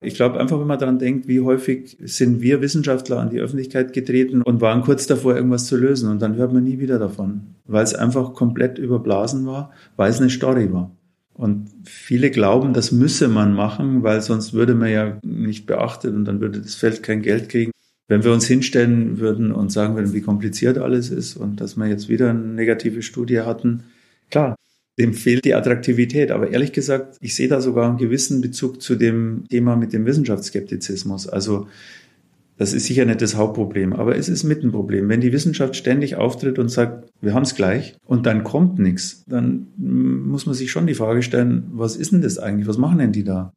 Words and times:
Ich 0.00 0.14
glaube 0.14 0.38
einfach, 0.38 0.60
wenn 0.60 0.66
man 0.66 0.78
daran 0.78 0.98
denkt, 0.98 1.26
wie 1.26 1.40
häufig 1.40 1.96
sind 2.00 2.42
wir 2.42 2.60
Wissenschaftler 2.60 3.18
an 3.18 3.30
die 3.30 3.40
Öffentlichkeit 3.40 3.94
getreten 3.94 4.42
und 4.42 4.60
waren 4.60 4.82
kurz 4.82 5.06
davor, 5.06 5.34
irgendwas 5.34 5.66
zu 5.66 5.76
lösen 5.76 6.10
und 6.10 6.20
dann 6.20 6.36
hört 6.36 6.52
man 6.52 6.64
nie 6.64 6.78
wieder 6.78 6.98
davon, 6.98 7.54
weil 7.64 7.82
es 7.82 7.94
einfach 7.94 8.34
komplett 8.34 8.78
überblasen 8.78 9.46
war, 9.46 9.72
weil 9.96 10.10
es 10.10 10.20
eine 10.20 10.28
Story 10.28 10.72
war. 10.72 10.90
Und 11.32 11.68
viele 11.84 12.30
glauben, 12.30 12.72
das 12.72 12.92
müsse 12.92 13.28
man 13.28 13.54
machen, 13.54 14.02
weil 14.02 14.20
sonst 14.20 14.52
würde 14.52 14.74
man 14.74 14.90
ja 14.90 15.18
nicht 15.22 15.66
beachtet 15.66 16.14
und 16.14 16.24
dann 16.24 16.40
würde 16.40 16.60
das 16.60 16.74
Feld 16.74 17.02
kein 17.02 17.22
Geld 17.22 17.48
kriegen. 17.48 17.72
Wenn 18.08 18.22
wir 18.22 18.32
uns 18.32 18.46
hinstellen 18.46 19.18
würden 19.18 19.50
und 19.50 19.72
sagen 19.72 19.96
würden, 19.96 20.12
wie 20.12 20.20
kompliziert 20.20 20.78
alles 20.78 21.10
ist 21.10 21.36
und 21.36 21.60
dass 21.60 21.76
wir 21.76 21.86
jetzt 21.86 22.08
wieder 22.08 22.30
eine 22.30 22.38
negative 22.38 23.02
Studie 23.02 23.40
hatten, 23.40 23.84
klar, 24.30 24.56
dem 24.98 25.12
fehlt 25.12 25.44
die 25.44 25.54
Attraktivität. 25.54 26.30
Aber 26.30 26.50
ehrlich 26.50 26.72
gesagt, 26.72 27.16
ich 27.20 27.34
sehe 27.34 27.48
da 27.48 27.60
sogar 27.60 27.88
einen 27.88 27.98
gewissen 27.98 28.40
Bezug 28.40 28.80
zu 28.80 28.94
dem 28.94 29.44
Thema 29.50 29.76
mit 29.76 29.92
dem 29.92 30.06
Wissenschaftsskeptizismus. 30.06 31.28
Also 31.28 31.66
das 32.58 32.72
ist 32.72 32.86
sicher 32.86 33.04
nicht 33.04 33.20
das 33.20 33.36
Hauptproblem, 33.36 33.92
aber 33.92 34.16
es 34.16 34.30
ist 34.30 34.42
mit 34.44 34.62
ein 34.62 34.72
Problem. 34.72 35.10
Wenn 35.10 35.20
die 35.20 35.32
Wissenschaft 35.32 35.76
ständig 35.76 36.16
auftritt 36.16 36.58
und 36.58 36.70
sagt, 36.70 37.10
wir 37.20 37.34
haben 37.34 37.42
es 37.42 37.54
gleich 37.54 37.96
und 38.06 38.24
dann 38.24 38.44
kommt 38.44 38.78
nichts, 38.78 39.24
dann 39.26 39.66
muss 39.76 40.46
man 40.46 40.54
sich 40.54 40.70
schon 40.70 40.86
die 40.86 40.94
Frage 40.94 41.22
stellen, 41.22 41.66
was 41.72 41.96
ist 41.96 42.12
denn 42.12 42.22
das 42.22 42.38
eigentlich? 42.38 42.66
Was 42.66 42.78
machen 42.78 42.98
denn 42.98 43.12
die 43.12 43.24
da? 43.24 43.52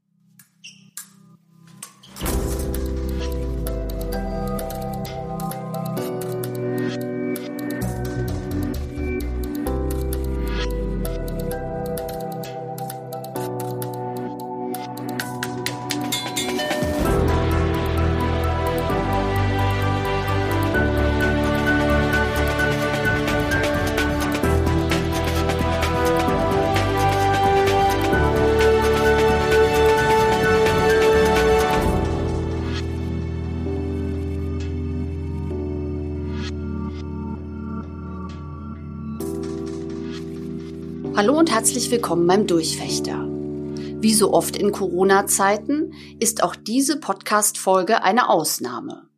Herzlich 41.59 41.91
willkommen 41.91 42.25
beim 42.25 42.47
Durchfechter. 42.47 43.27
Wie 43.27 44.13
so 44.13 44.31
oft 44.31 44.55
in 44.55 44.71
Corona-Zeiten 44.71 45.93
ist 46.17 46.41
auch 46.41 46.55
diese 46.55 47.01
Podcast-Folge 47.01 48.01
eine 48.01 48.29
Ausnahme. 48.29 49.09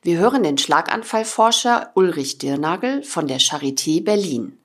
Wir 0.00 0.16
hören 0.16 0.42
den 0.42 0.56
Schlaganfallforscher 0.56 1.90
Ulrich 1.94 2.38
Dirnagel 2.38 3.02
von 3.02 3.28
der 3.28 3.38
Charité 3.38 4.02
Berlin. 4.02 4.58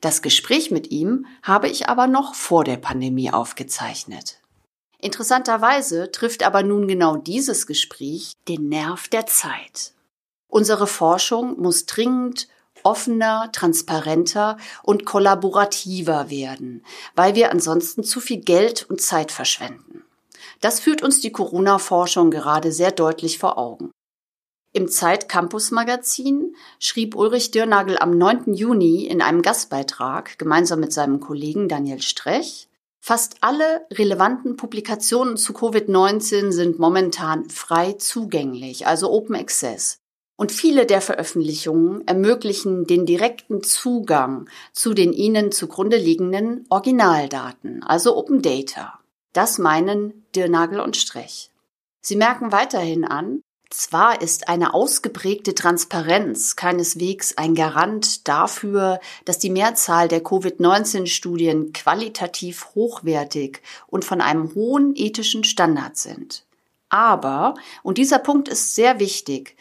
Das 0.00 0.22
Gespräch 0.22 0.70
mit 0.70 0.90
ihm 0.90 1.26
habe 1.42 1.68
ich 1.68 1.90
aber 1.90 2.06
noch 2.06 2.34
vor 2.34 2.64
der 2.64 2.78
Pandemie 2.78 3.30
aufgezeichnet. 3.30 4.40
Interessanterweise 5.02 6.12
trifft 6.12 6.46
aber 6.46 6.62
nun 6.62 6.88
genau 6.88 7.18
dieses 7.18 7.66
Gespräch 7.66 8.32
den 8.48 8.70
Nerv 8.70 9.08
der 9.08 9.26
Zeit. 9.26 9.92
Unsere 10.48 10.86
Forschung 10.86 11.60
muss 11.60 11.84
dringend 11.84 12.48
offener, 12.84 13.50
transparenter 13.52 14.56
und 14.82 15.04
kollaborativer 15.04 16.30
werden, 16.30 16.84
weil 17.16 17.34
wir 17.34 17.50
ansonsten 17.50 18.04
zu 18.04 18.20
viel 18.20 18.40
Geld 18.40 18.88
und 18.88 19.00
Zeit 19.00 19.32
verschwenden. 19.32 20.04
Das 20.60 20.80
führt 20.80 21.02
uns 21.02 21.20
die 21.20 21.32
Corona-Forschung 21.32 22.30
gerade 22.30 22.70
sehr 22.70 22.92
deutlich 22.92 23.38
vor 23.38 23.58
Augen. 23.58 23.90
Im 24.72 24.88
Zeit 24.88 25.28
Campus 25.28 25.70
Magazin 25.70 26.54
schrieb 26.78 27.14
Ulrich 27.14 27.50
Dürnagel 27.50 27.98
am 27.98 28.16
9. 28.16 28.54
Juni 28.54 29.06
in 29.06 29.22
einem 29.22 29.42
Gastbeitrag 29.42 30.38
gemeinsam 30.38 30.80
mit 30.80 30.92
seinem 30.92 31.20
Kollegen 31.20 31.68
Daniel 31.68 32.02
Strech, 32.02 32.68
Fast 33.06 33.36
alle 33.42 33.86
relevanten 33.92 34.56
Publikationen 34.56 35.36
zu 35.36 35.52
Covid-19 35.52 36.52
sind 36.52 36.78
momentan 36.78 37.50
frei 37.50 37.92
zugänglich, 37.92 38.86
also 38.86 39.10
Open 39.12 39.36
Access. 39.36 39.98
Und 40.36 40.50
viele 40.50 40.84
der 40.84 41.00
Veröffentlichungen 41.00 42.06
ermöglichen 42.08 42.86
den 42.86 43.06
direkten 43.06 43.62
Zugang 43.62 44.48
zu 44.72 44.92
den 44.92 45.12
ihnen 45.12 45.52
zugrunde 45.52 45.96
liegenden 45.96 46.66
Originaldaten, 46.70 47.84
also 47.84 48.16
Open 48.16 48.42
Data. 48.42 48.98
Das 49.32 49.58
meinen 49.58 50.26
Dirnagel 50.34 50.80
und 50.80 50.96
Strech. 50.96 51.50
Sie 52.00 52.16
merken 52.16 52.50
weiterhin 52.50 53.04
an, 53.04 53.42
zwar 53.70 54.22
ist 54.22 54.48
eine 54.48 54.74
ausgeprägte 54.74 55.54
Transparenz 55.54 56.54
keineswegs 56.54 57.36
ein 57.36 57.54
Garant 57.54 58.28
dafür, 58.28 59.00
dass 59.24 59.38
die 59.38 59.50
Mehrzahl 59.50 60.06
der 60.06 60.22
Covid-19-Studien 60.22 61.72
qualitativ 61.72 62.68
hochwertig 62.74 63.62
und 63.88 64.04
von 64.04 64.20
einem 64.20 64.54
hohen 64.54 64.94
ethischen 64.94 65.42
Standard 65.42 65.96
sind. 65.96 66.44
Aber, 66.88 67.54
und 67.82 67.98
dieser 67.98 68.20
Punkt 68.20 68.48
ist 68.48 68.76
sehr 68.76 69.00
wichtig, 69.00 69.56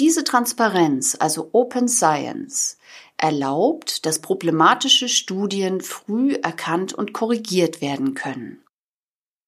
diese 0.00 0.24
Transparenz, 0.24 1.14
also 1.20 1.50
Open 1.52 1.86
Science, 1.86 2.78
erlaubt, 3.18 4.06
dass 4.06 4.20
problematische 4.20 5.10
Studien 5.10 5.82
früh 5.82 6.32
erkannt 6.34 6.94
und 6.94 7.12
korrigiert 7.12 7.82
werden 7.82 8.14
können. 8.14 8.64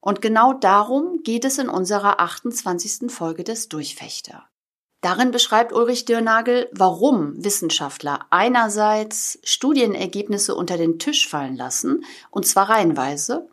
Und 0.00 0.20
genau 0.20 0.52
darum 0.52 1.22
geht 1.24 1.46
es 1.46 1.56
in 1.58 1.70
unserer 1.70 2.20
28. 2.20 3.10
Folge 3.10 3.44
des 3.44 3.70
Durchfechter. 3.70 4.46
Darin 5.00 5.30
beschreibt 5.30 5.72
Ulrich 5.72 6.04
Dürnagel, 6.04 6.68
warum 6.72 7.42
Wissenschaftler 7.42 8.26
einerseits 8.30 9.38
Studienergebnisse 9.42 10.54
unter 10.54 10.76
den 10.76 10.98
Tisch 10.98 11.28
fallen 11.28 11.56
lassen, 11.56 12.04
und 12.30 12.46
zwar 12.46 12.68
reihenweise, 12.68 13.48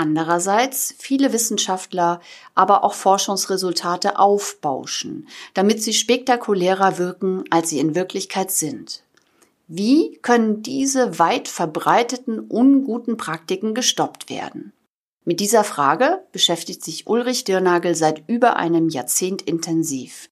Andererseits 0.00 0.94
viele 0.96 1.32
Wissenschaftler 1.32 2.20
aber 2.54 2.84
auch 2.84 2.94
Forschungsresultate 2.94 4.16
aufbauschen, 4.16 5.26
damit 5.54 5.82
sie 5.82 5.92
spektakulärer 5.92 6.98
wirken, 6.98 7.42
als 7.50 7.70
sie 7.70 7.80
in 7.80 7.96
Wirklichkeit 7.96 8.52
sind. 8.52 9.02
Wie 9.66 10.16
können 10.22 10.62
diese 10.62 11.18
weit 11.18 11.48
verbreiteten 11.48 12.38
unguten 12.38 13.16
Praktiken 13.16 13.74
gestoppt 13.74 14.30
werden? 14.30 14.72
Mit 15.24 15.40
dieser 15.40 15.64
Frage 15.64 16.22
beschäftigt 16.30 16.84
sich 16.84 17.08
Ulrich 17.08 17.42
Dirnagel 17.42 17.96
seit 17.96 18.22
über 18.28 18.54
einem 18.54 18.90
Jahrzehnt 18.90 19.42
intensiv. 19.42 20.30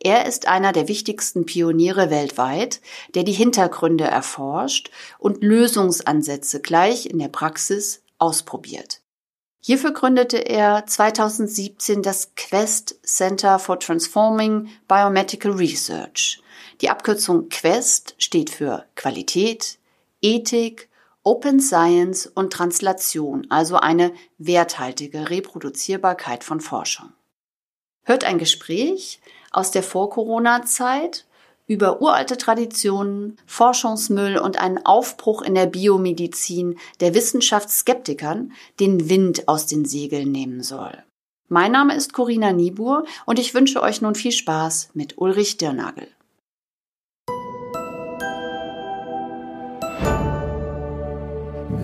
Er 0.00 0.24
ist 0.24 0.48
einer 0.48 0.72
der 0.72 0.88
wichtigsten 0.88 1.44
Pioniere 1.44 2.08
weltweit, 2.08 2.80
der 3.14 3.24
die 3.24 3.32
Hintergründe 3.32 4.04
erforscht 4.04 4.90
und 5.18 5.42
Lösungsansätze 5.42 6.62
gleich 6.62 7.04
in 7.04 7.18
der 7.18 7.28
Praxis 7.28 8.02
ausprobiert. 8.18 9.00
Hierfür 9.60 9.92
gründete 9.92 10.38
er 10.38 10.86
2017 10.86 12.02
das 12.02 12.34
Quest 12.36 13.00
Center 13.04 13.58
for 13.58 13.80
Transforming 13.80 14.68
Biomedical 14.86 15.52
Research. 15.52 16.40
Die 16.80 16.90
Abkürzung 16.90 17.48
Quest 17.48 18.14
steht 18.18 18.50
für 18.50 18.86
Qualität, 18.94 19.78
Ethik, 20.22 20.88
Open 21.24 21.58
Science 21.58 22.26
und 22.26 22.52
Translation, 22.52 23.46
also 23.50 23.78
eine 23.78 24.12
werthaltige 24.38 25.30
Reproduzierbarkeit 25.30 26.44
von 26.44 26.60
Forschung. 26.60 27.12
Hört 28.04 28.22
ein 28.22 28.38
Gespräch 28.38 29.20
aus 29.50 29.72
der 29.72 29.82
Vor-Corona-Zeit 29.82 31.26
über 31.66 32.00
uralte 32.00 32.36
Traditionen, 32.36 33.36
Forschungsmüll 33.46 34.38
und 34.38 34.60
einen 34.60 34.84
Aufbruch 34.86 35.42
in 35.42 35.54
der 35.54 35.66
Biomedizin, 35.66 36.78
der 37.00 37.14
Wissenschaftsskeptikern 37.14 38.52
den 38.78 39.08
Wind 39.08 39.48
aus 39.48 39.66
den 39.66 39.84
Segeln 39.84 40.30
nehmen 40.30 40.62
soll. 40.62 40.96
Mein 41.48 41.72
Name 41.72 41.94
ist 41.94 42.12
Corinna 42.12 42.52
Niebuhr 42.52 43.04
und 43.24 43.38
ich 43.38 43.54
wünsche 43.54 43.82
euch 43.82 44.00
nun 44.00 44.14
viel 44.14 44.32
Spaß 44.32 44.90
mit 44.94 45.18
Ulrich 45.18 45.58
Dirnagel. 45.58 46.08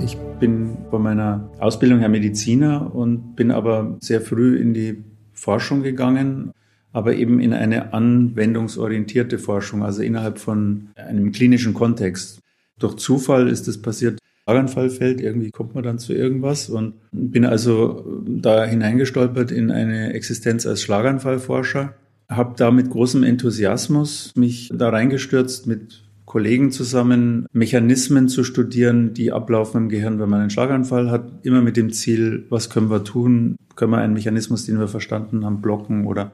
Ich 0.05 0.17
bin 0.41 0.77
bei 0.91 0.99
meiner 0.99 1.51
Ausbildung 1.61 2.01
Herr 2.01 2.09
Mediziner 2.09 2.93
und 2.93 3.37
bin 3.37 3.53
aber 3.53 3.97
sehr 4.01 4.21
früh 4.21 4.57
in 4.57 4.75
die 4.75 5.05
Forschung 5.33 5.83
gegangen 5.83 6.53
aber 6.93 7.15
eben 7.15 7.41
in 7.41 7.53
eine 7.53 7.93
anwendungsorientierte 7.93 9.39
Forschung, 9.39 9.83
also 9.83 10.03
innerhalb 10.03 10.39
von 10.39 10.89
einem 10.97 11.33
klinischen 11.33 11.75
Kontext. 11.75 12.41
Durch 12.79 12.97
Zufall 12.97 13.49
ist 13.49 13.69
das 13.69 13.79
passiert. 13.79 14.19
Schlaganfallfeld, 14.45 15.21
irgendwie 15.21 15.51
kommt 15.51 15.75
man 15.75 15.85
dann 15.85 15.99
zu 15.99 16.13
irgendwas 16.13 16.69
und 16.69 16.95
bin 17.13 17.45
also 17.45 18.23
da 18.27 18.65
hineingestolpert 18.65 19.53
in 19.53 19.71
eine 19.71 20.13
Existenz 20.15 20.67
als 20.67 20.83
Schlaganfallforscher, 20.83 21.95
habe 22.29 22.55
da 22.57 22.73
mit 22.73 22.91
großem 22.91 23.23
Enthusiasmus 23.23 24.33
mich 24.35 24.71
da 24.75 24.89
reingestürzt, 24.89 25.69
mit 25.69 26.03
Kollegen 26.25 26.73
zusammen 26.73 27.47
Mechanismen 27.53 28.27
zu 28.29 28.43
studieren, 28.43 29.15
die 29.15 29.33
ablaufen 29.33 29.83
im 29.83 29.89
Gehirn, 29.89 30.19
wenn 30.19 30.29
man 30.29 30.41
einen 30.41 30.51
Schlaganfall 30.51 31.11
hat, 31.11 31.31
immer 31.45 31.63
mit 31.63 31.77
dem 31.77 31.93
Ziel, 31.93 32.47
was 32.49 32.69
können 32.69 32.91
wir 32.91 33.05
tun, 33.05 33.57
können 33.77 33.93
wir 33.93 33.99
einen 33.99 34.15
Mechanismus, 34.15 34.67
den 34.67 34.81
wir 34.81 34.89
verstanden 34.89 35.45
haben, 35.45 35.61
blocken 35.61 36.07
oder 36.07 36.33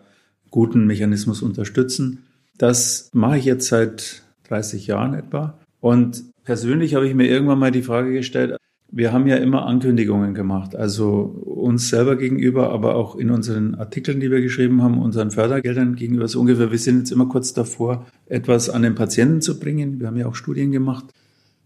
guten 0.59 0.89
Mechanismus 0.89 1.41
unterstützen. 1.41 2.25
Das 2.59 3.11
mache 3.13 3.39
ich 3.39 3.45
jetzt 3.45 3.69
seit 3.69 4.25
30 4.49 4.89
Jahren 4.89 5.15
etwa. 5.15 5.57
Und 5.79 6.25
persönlich 6.43 6.97
habe 6.97 7.07
ich 7.07 7.15
mir 7.15 7.29
irgendwann 7.29 7.61
mal 7.61 7.71
die 7.71 7.85
Frage 7.85 8.13
gestellt, 8.13 8.57
wir 8.91 9.13
haben 9.13 9.29
ja 9.29 9.37
immer 9.37 9.67
Ankündigungen 9.67 10.35
gemacht, 10.35 10.75
also 10.75 11.11
uns 11.45 11.91
selber 11.91 12.17
gegenüber, 12.17 12.73
aber 12.73 12.97
auch 12.97 13.15
in 13.15 13.31
unseren 13.31 13.77
Artikeln, 13.77 14.19
die 14.19 14.33
wir 14.33 14.41
geschrieben 14.41 14.83
haben, 14.83 15.01
unseren 15.01 15.31
Fördergeldern 15.31 15.95
gegenüber 15.95 16.27
so 16.27 16.41
ungefähr. 16.41 16.73
Wir 16.73 16.79
sind 16.79 16.99
jetzt 16.99 17.13
immer 17.13 17.27
kurz 17.27 17.53
davor, 17.53 18.09
etwas 18.27 18.69
an 18.69 18.83
den 18.83 18.97
Patienten 18.97 19.41
zu 19.41 19.61
bringen. 19.61 20.01
Wir 20.01 20.09
haben 20.09 20.17
ja 20.17 20.27
auch 20.27 20.35
Studien 20.35 20.73
gemacht. 20.73 21.05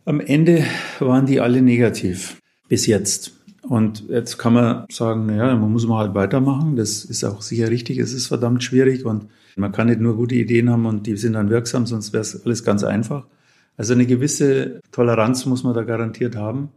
Am 0.05 0.21
Ende 0.21 0.65
waren 0.99 1.25
die 1.25 1.41
alle 1.41 1.63
negativ 1.63 2.43
bis 2.69 2.87
jetzt. 2.87 3.42
Und 3.63 4.09
jetzt 4.09 4.39
kann 4.39 4.55
man 4.55 4.87
sagen, 4.91 5.27
naja, 5.27 5.55
man 5.55 5.71
muss 5.71 5.87
mal 5.87 5.99
halt 5.99 6.15
weitermachen. 6.15 6.77
Das 6.77 7.05
ist 7.05 7.23
auch 7.25 7.43
sicher 7.43 7.71
richtig. 7.71 7.99
Es 7.99 8.13
ist 8.13 8.27
verdammt 8.27 8.65
schwierig 8.65 9.05
und 9.05 9.27
man 9.57 9.73
kann 9.73 9.87
nicht 9.87 10.01
nur 10.01 10.17
gute 10.17 10.35
Ideen 10.35 10.71
haben 10.71 10.87
und 10.87 11.07
die 11.07 11.17
sind 11.17 11.35
dann 11.35 11.51
wirksam, 11.51 11.87
sonst 11.87 12.13
wäre 12.13 12.23
es 12.23 12.45
alles 12.45 12.65
ganz 12.65 12.83
einfach. 12.85 13.27
Also 13.77 13.95
eine 13.95 14.07
gewisse 14.07 14.81
Toleranz 14.91 15.47
muss 15.47 15.65
man 15.65 15.75
da 15.75 15.83
garantiert 15.83 16.37
haben. 16.37 16.71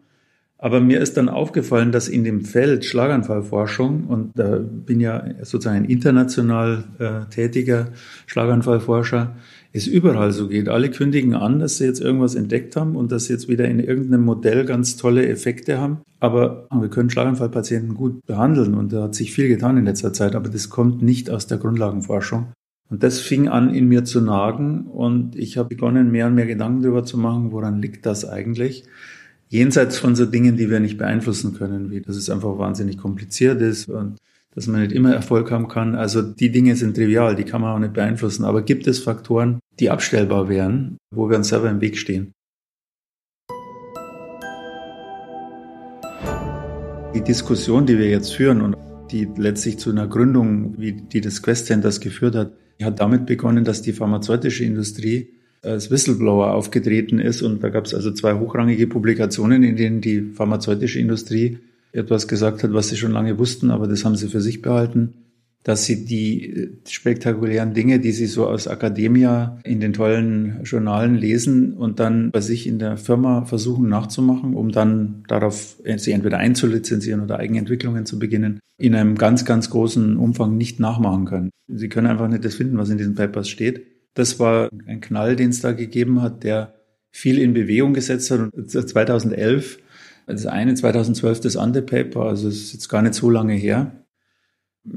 Aber 0.58 0.80
mir 0.80 1.02
ist 1.02 1.18
dann 1.18 1.28
aufgefallen, 1.28 1.92
dass 1.92 2.08
in 2.08 2.24
dem 2.24 2.42
Feld 2.42 2.86
Schlaganfallforschung, 2.86 4.06
und 4.08 4.32
da 4.36 4.58
bin 4.58 5.00
ja 5.00 5.24
sozusagen 5.42 5.84
ein 5.84 5.86
international 5.86 6.86
äh, 6.98 7.30
tätiger 7.30 7.90
Schlaganfallforscher, 8.26 9.36
es 9.76 9.88
überall 9.88 10.32
so 10.32 10.48
geht. 10.48 10.70
Alle 10.70 10.90
kündigen 10.90 11.34
an, 11.34 11.60
dass 11.60 11.78
sie 11.78 11.86
jetzt 11.86 12.02
irgendwas 12.02 12.36
entdeckt 12.36 12.76
haben 12.76 12.96
und 12.96 13.12
dass 13.12 13.26
sie 13.26 13.34
jetzt 13.34 13.48
wieder 13.48 13.66
in 13.66 13.80
irgendeinem 13.80 14.24
Modell 14.24 14.66
ganz 14.66 14.98
tolle 14.98 15.28
Effekte 15.28 15.80
haben. 15.80 16.02
Aber 16.20 16.68
wir 16.72 16.90
können 16.90 17.10
Schlaganfallpatienten 17.10 17.94
gut 17.94 18.26
behandeln 18.26 18.74
und 18.74 18.94
da 18.94 19.04
hat 19.04 19.16
sich 19.16 19.34
viel 19.34 19.48
getan 19.48 19.78
in 19.78 19.86
letzter 19.86 20.14
Zeit, 20.14 20.36
aber 20.36 20.50
das 20.50 20.70
kommt 20.70 21.02
nicht 21.02 21.30
aus 21.30 21.48
der 21.48 21.58
Grundlagenforschung. 21.58 22.54
Und 22.90 23.04
das 23.04 23.20
fing 23.20 23.48
an, 23.48 23.74
in 23.74 23.88
mir 23.88 24.06
zu 24.06 24.22
nagen 24.22 24.86
und 24.86 25.36
ich 25.36 25.58
habe 25.58 25.70
begonnen, 25.70 26.12
mehr 26.12 26.28
und 26.28 26.36
mehr 26.36 26.46
Gedanken 26.46 26.84
darüber 26.84 27.04
zu 27.04 27.18
machen, 27.18 27.52
woran 27.52 27.82
liegt 27.82 28.06
das 28.06 28.28
eigentlich? 28.28 28.86
jenseits 29.50 29.98
von 29.98 30.16
so 30.16 30.26
Dingen, 30.26 30.58
die 30.58 30.70
wir 30.70 30.80
nicht 30.80 30.98
beeinflussen 30.98 31.54
können, 31.54 31.92
wie 31.92 32.02
dass 32.02 32.16
es 32.16 32.30
einfach 32.30 32.58
wahnsinnig 32.58 32.98
kompliziert 32.98 33.62
ist 33.62 33.90
und 33.90 34.18
dass 34.56 34.68
man 34.68 34.82
nicht 34.82 34.94
immer 34.94 35.14
Erfolg 35.14 35.52
haben 35.52 35.68
kann. 35.68 35.96
Also 35.96 36.22
die 36.22 36.50
Dinge 36.50 36.76
sind 36.76 36.96
trivial, 36.96 37.36
die 37.36 37.44
kann 37.44 37.62
man 37.62 37.76
auch 37.76 37.80
nicht 37.80 37.94
beeinflussen. 37.94 38.46
Aber 38.46 38.62
gibt 38.62 38.88
es 38.88 39.00
Faktoren, 39.00 39.60
die 39.80 39.90
abstellbar 39.90 40.48
wären, 40.48 40.98
wo 41.14 41.30
wir 41.30 41.38
uns 41.38 41.50
selber 41.50 41.70
im 41.70 41.82
Weg 41.82 41.98
stehen? 41.98 42.32
Die 47.14 47.22
Diskussion, 47.22 47.86
die 47.86 47.98
wir 47.98 48.10
jetzt 48.10 48.34
führen 48.34 48.62
und 48.62 48.76
die 49.12 49.28
letztlich 49.38 49.78
zu 49.78 49.92
einer 49.92 50.08
Gründung, 50.08 50.76
wie 50.80 50.94
die 50.94 51.22
des 51.22 51.42
Quest 51.44 51.68
Centers 51.68 52.00
geführt 52.00 52.36
hat, 52.36 52.54
hat 52.82 53.00
damit 53.00 53.26
begonnen, 53.26 53.64
dass 53.64 53.82
die 53.82 53.94
pharmazeutische 53.94 54.64
Industrie 54.64 55.30
als 55.62 55.92
Whistleblower 55.92 56.54
aufgetreten 56.54 57.20
ist. 57.20 57.42
Und 57.42 57.64
da 57.64 57.70
gab 57.70 57.86
es 57.86 57.94
also 57.94 58.12
zwei 58.12 58.34
hochrangige 58.34 58.88
Publikationen, 58.88 59.64
in 59.64 59.76
denen 59.76 60.02
die 60.02 60.22
pharmazeutische 60.22 61.00
Industrie 61.00 61.60
etwas 61.96 62.28
gesagt 62.28 62.64
hat, 62.64 62.74
was 62.74 62.90
sie 62.90 62.98
schon 62.98 63.12
lange 63.12 63.38
wussten, 63.40 63.72
aber 63.72 63.88
das 63.88 64.06
haben 64.06 64.16
sie 64.16 64.28
für 64.28 64.42
sich 64.42 64.62
behalten, 64.62 65.14
dass 65.64 65.86
sie 65.86 66.06
die 66.06 66.78
spektakulären 66.88 67.74
Dinge, 67.74 68.00
die 68.00 68.12
sie 68.12 68.28
so 68.28 68.48
aus 68.48 68.68
Akademia 68.68 69.58
in 69.64 69.80
den 69.80 69.94
tollen 69.94 70.64
Journalen 70.64 71.16
lesen 71.16 71.74
und 71.74 72.00
dann 72.00 72.30
bei 72.30 72.42
sich 72.42 72.68
in 72.68 72.78
der 72.78 72.98
Firma 72.98 73.46
versuchen 73.46 73.90
nachzumachen, 73.90 74.54
um 74.54 74.72
dann 74.72 75.24
darauf 75.28 75.78
sie 75.98 76.12
entweder 76.12 76.38
einzulizenzieren 76.38 77.22
oder 77.22 77.40
Eigenentwicklungen 77.40 78.06
zu 78.06 78.20
beginnen, 78.20 78.60
in 78.78 78.94
einem 78.94 79.16
ganz, 79.16 79.44
ganz 79.44 79.72
großen 79.72 80.18
Umfang 80.18 80.56
nicht 80.56 80.80
nachmachen 80.80 81.26
können. 81.26 81.50
Sie 81.68 81.90
können 81.90 82.08
einfach 82.08 82.28
nicht 82.28 82.46
das 82.46 82.54
finden, 82.54 82.78
was 82.78 82.92
in 82.92 83.00
diesen 83.00 83.16
Papers 83.16 83.50
steht. 83.50 83.88
Das 84.14 84.40
war 84.40 84.70
ein 84.86 85.02
Knall, 85.02 85.36
den 85.36 85.50
es 85.50 85.62
da 85.62 85.72
gegeben 85.72 86.22
hat, 86.22 86.44
der 86.44 86.76
viel 87.12 87.40
in 87.40 87.54
Bewegung 87.54 87.94
gesetzt 87.94 88.30
hat. 88.30 88.40
Und 88.40 88.70
2011, 88.70 89.80
das 90.28 90.46
eine, 90.46 90.74
2012 90.74 91.42
das 91.42 91.58
andere 91.58 91.84
Paper, 91.84 92.22
also 92.22 92.48
es 92.48 92.56
ist 92.56 92.74
jetzt 92.74 92.90
gar 92.90 93.02
nicht 93.02 93.14
so 93.14 93.30
lange 93.30 93.54
her. 93.54 94.06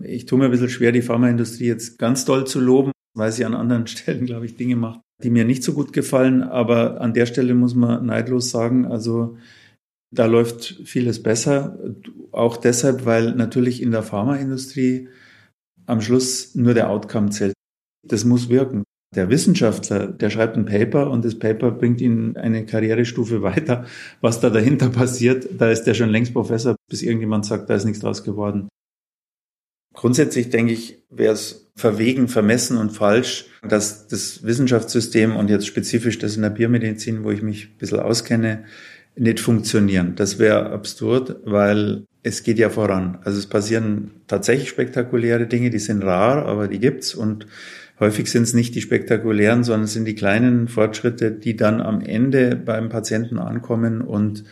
Ich 0.03 0.27
tue 0.27 0.39
mir 0.39 0.47
ein 0.47 0.51
bisschen 0.51 0.69
schwer, 0.69 0.93
die 0.93 1.03
Pharmaindustrie 1.03 1.67
jetzt 1.67 1.99
ganz 1.99 2.25
doll 2.25 2.47
zu 2.47 2.61
loben, 2.61 2.93
weil 3.15 3.33
sie 3.33 3.45
an 3.45 3.55
anderen 3.55 3.87
Stellen, 3.89 4.27
glaube 4.27 4.47
ich, 4.47 4.57
Dinge 4.57 4.77
macht, 4.77 5.01
die 5.23 5.31
mir 5.31 5.45
nicht 5.45 5.63
so 5.63 5.73
gut 5.73 5.93
gefallen. 5.93 6.43
Aber 6.43 7.01
an 7.01 7.15
der 7.15 7.27
Stelle 7.27 7.55
muss 7.55 7.75
man 7.75 8.07
neidlos 8.07 8.51
sagen, 8.51 8.87
also 8.87 9.37
da 10.11 10.27
läuft 10.27 10.81
vieles 10.85 11.23
besser. 11.23 11.79
Auch 12.33 12.57
deshalb, 12.57 13.05
weil 13.05 13.35
natürlich 13.35 13.83
in 13.83 13.91
der 13.91 14.03
Pharmaindustrie 14.03 15.09
am 15.87 16.01
Schluss 16.01 16.55
nur 16.55 16.75
der 16.75 16.91
Outcome 16.91 17.31
zählt. 17.31 17.55
Das 18.07 18.25
muss 18.25 18.49
wirken. 18.49 18.85
Der 19.15 19.31
Wissenschaftler, 19.31 20.07
der 20.07 20.29
schreibt 20.29 20.57
ein 20.57 20.67
Paper 20.67 21.11
und 21.11 21.25
das 21.25 21.39
Paper 21.39 21.71
bringt 21.71 22.01
ihn 22.01 22.37
eine 22.37 22.67
Karrierestufe 22.67 23.43
weiter. 23.43 23.87
Was 24.21 24.41
da 24.41 24.51
dahinter 24.51 24.91
passiert, 24.91 25.49
da 25.59 25.71
ist 25.71 25.85
der 25.85 25.95
schon 25.95 26.11
längst 26.11 26.35
Professor, 26.35 26.77
bis 26.91 27.03
irgendjemand 27.03 27.47
sagt, 27.47 27.71
da 27.71 27.75
ist 27.75 27.85
nichts 27.85 28.01
draus 28.01 28.23
geworden. 28.23 28.69
Grundsätzlich 29.95 30.51
denke 30.51 30.73
ich, 30.73 31.03
wäre 31.11 31.33
es 31.33 31.73
verwegen, 31.75 32.29
vermessen 32.29 32.77
und 32.77 32.91
falsch, 32.91 33.47
dass 33.67 34.07
das 34.07 34.45
Wissenschaftssystem 34.45 35.35
und 35.35 35.51
jetzt 35.51 35.67
spezifisch 35.67 36.19
das 36.19 36.37
in 36.37 36.43
der 36.43 36.51
Biomedizin, 36.51 37.25
wo 37.25 37.31
ich 37.31 37.43
mich 37.43 37.71
ein 37.71 37.79
bisschen 37.79 38.01
auskenne, 38.01 38.65
nicht 39.17 39.41
funktionieren. 39.41 40.15
Das 40.15 40.39
wäre 40.39 40.71
absurd, 40.71 41.37
weil 41.45 42.05
es 42.29 42.43
geht 42.43 42.59
ja 42.59 42.71
voran. 42.71 43.19
Also 43.25 43.39
es 43.39 43.47
passieren 43.47 44.13
tatsächlich 44.27 44.69
spektakuläre 44.69 45.47
Dinge, 45.47 45.71
die 45.71 45.79
sind 45.79 46.03
rar, 46.03 46.47
aber 46.47 46.69
die 46.69 46.79
gibt's 46.79 47.15
und 47.15 47.47
Häufig 48.01 48.31
sind 48.31 48.45
es 48.45 48.55
nicht 48.55 48.77
die 48.77 48.81
spektakulären, 48.81 49.65
sondern 49.65 49.85
es 49.85 49.93
sind 49.93 50.05
die 50.05 50.15
kleinen 50.15 50.69
Fortschritte, 50.69 51.33
die 51.33 51.57
dann 51.57 51.81
am 51.81 52.01
Ende 52.01 52.55
beim 52.55 52.91
Patienten 52.91 53.39
ankommen 53.39 54.03
und 54.03 54.45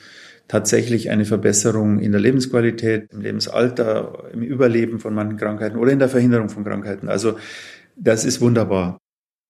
tatsächlich 0.49 1.11
eine 1.11 1.25
Verbesserung 1.25 2.00
in 2.00 2.12
der 2.12 2.20
Lebensqualität, 2.20 3.12
im 3.12 3.20
Lebensalter, 3.20 4.25
im 4.32 4.43
Überleben 4.43 4.99
von 4.99 5.14
manchen 5.14 5.37
Krankheiten 5.37 5.76
oder 5.76 5.93
in 5.93 6.00
der 6.00 6.08
Verhinderung 6.08 6.49
von 6.49 6.64
Krankheiten. 6.64 7.08
Also 7.08 7.37
das 7.96 8.25
ist 8.25 8.40
wunderbar. 8.40 8.99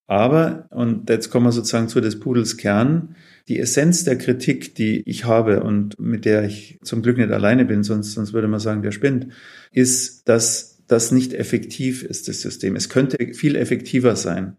Aber, 0.06 0.66
und 0.70 1.08
jetzt 1.08 1.30
kommen 1.30 1.46
wir 1.46 1.52
sozusagen 1.52 1.88
zu 1.88 2.00
des 2.00 2.20
Pudels 2.20 2.56
Kern, 2.56 3.16
die 3.48 3.58
Essenz 3.60 4.04
der 4.04 4.18
Kritik, 4.18 4.74
die 4.74 5.02
ich 5.08 5.24
habe 5.24 5.62
und 5.62 5.98
mit 6.00 6.24
der 6.24 6.44
ich 6.44 6.78
zum 6.82 7.02
Glück 7.02 7.16
nicht 7.16 7.30
alleine 7.30 7.64
bin, 7.64 7.84
sonst, 7.84 8.12
sonst 8.12 8.32
würde 8.32 8.48
man 8.48 8.60
sagen, 8.60 8.82
der 8.82 8.92
spinnt, 8.92 9.28
ist, 9.72 10.28
dass 10.28 10.82
das 10.88 11.12
nicht 11.12 11.32
effektiv 11.32 12.02
ist, 12.02 12.28
das 12.28 12.40
System. 12.40 12.76
Es 12.76 12.88
könnte 12.88 13.34
viel 13.34 13.56
effektiver 13.56 14.16
sein. 14.16 14.56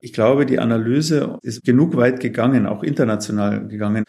Ich 0.00 0.12
glaube, 0.12 0.44
die 0.46 0.58
Analyse 0.58 1.38
ist 1.42 1.64
genug 1.64 1.96
weit 1.96 2.20
gegangen, 2.20 2.66
auch 2.66 2.82
international 2.82 3.68
gegangen. 3.68 4.04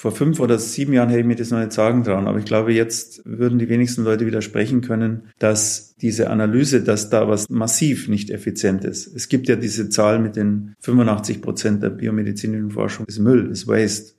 Vor 0.00 0.12
fünf 0.12 0.38
oder 0.38 0.60
sieben 0.60 0.92
Jahren 0.92 1.08
hätte 1.08 1.22
ich 1.22 1.26
mir 1.26 1.34
das 1.34 1.50
noch 1.50 1.58
nicht 1.58 1.72
sagen 1.72 2.04
trauen, 2.04 2.28
aber 2.28 2.38
ich 2.38 2.44
glaube, 2.44 2.72
jetzt 2.72 3.20
würden 3.24 3.58
die 3.58 3.68
wenigsten 3.68 4.04
Leute 4.04 4.26
widersprechen 4.26 4.80
können, 4.80 5.22
dass 5.40 5.96
diese 5.96 6.30
Analyse, 6.30 6.84
dass 6.84 7.10
da 7.10 7.28
was 7.28 7.48
massiv 7.50 8.06
nicht 8.06 8.30
effizient 8.30 8.84
ist. 8.84 9.12
Es 9.12 9.28
gibt 9.28 9.48
ja 9.48 9.56
diese 9.56 9.88
Zahl 9.88 10.20
mit 10.20 10.36
den 10.36 10.76
85 10.82 11.42
Prozent 11.42 11.82
der 11.82 11.90
biomedizinischen 11.90 12.70
Forschung 12.70 13.06
ist 13.06 13.18
Müll, 13.18 13.50
ist 13.50 13.66
Waste. 13.66 14.12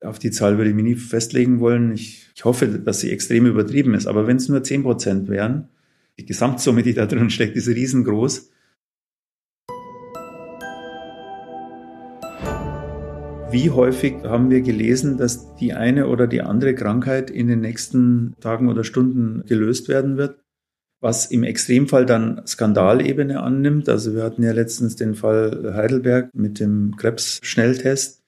Auf 0.00 0.18
die 0.18 0.30
Zahl 0.30 0.56
würde 0.56 0.70
ich 0.70 0.76
mich 0.76 0.84
nie 0.84 0.94
festlegen 0.94 1.60
wollen. 1.60 1.92
Ich, 1.92 2.30
ich 2.34 2.46
hoffe, 2.46 2.66
dass 2.68 3.00
sie 3.00 3.10
extrem 3.10 3.44
übertrieben 3.44 3.92
ist. 3.92 4.06
Aber 4.06 4.26
wenn 4.26 4.38
es 4.38 4.48
nur 4.48 4.62
10 4.62 4.84
Prozent 4.84 5.28
wären, 5.28 5.68
die 6.18 6.24
Gesamtsumme, 6.24 6.82
die 6.82 6.94
da 6.94 7.04
drin 7.04 7.28
steckt, 7.28 7.56
ist 7.56 7.68
riesengroß. 7.68 8.50
Wie 13.50 13.70
häufig 13.70 14.16
haben 14.24 14.50
wir 14.50 14.60
gelesen, 14.60 15.18
dass 15.18 15.54
die 15.54 15.72
eine 15.72 16.08
oder 16.08 16.26
die 16.26 16.42
andere 16.42 16.74
Krankheit 16.74 17.30
in 17.30 17.46
den 17.46 17.60
nächsten 17.60 18.34
Tagen 18.40 18.68
oder 18.68 18.82
Stunden 18.82 19.44
gelöst 19.46 19.88
werden 19.88 20.16
wird? 20.16 20.40
Was 21.00 21.26
im 21.26 21.44
Extremfall 21.44 22.06
dann 22.06 22.42
Skandalebene 22.46 23.40
annimmt. 23.40 23.88
Also 23.88 24.14
wir 24.14 24.24
hatten 24.24 24.42
ja 24.42 24.52
letztens 24.52 24.96
den 24.96 25.14
Fall 25.14 25.74
Heidelberg 25.76 26.30
mit 26.34 26.58
dem 26.58 26.96
Krebs-Schnelltest. 26.96 28.22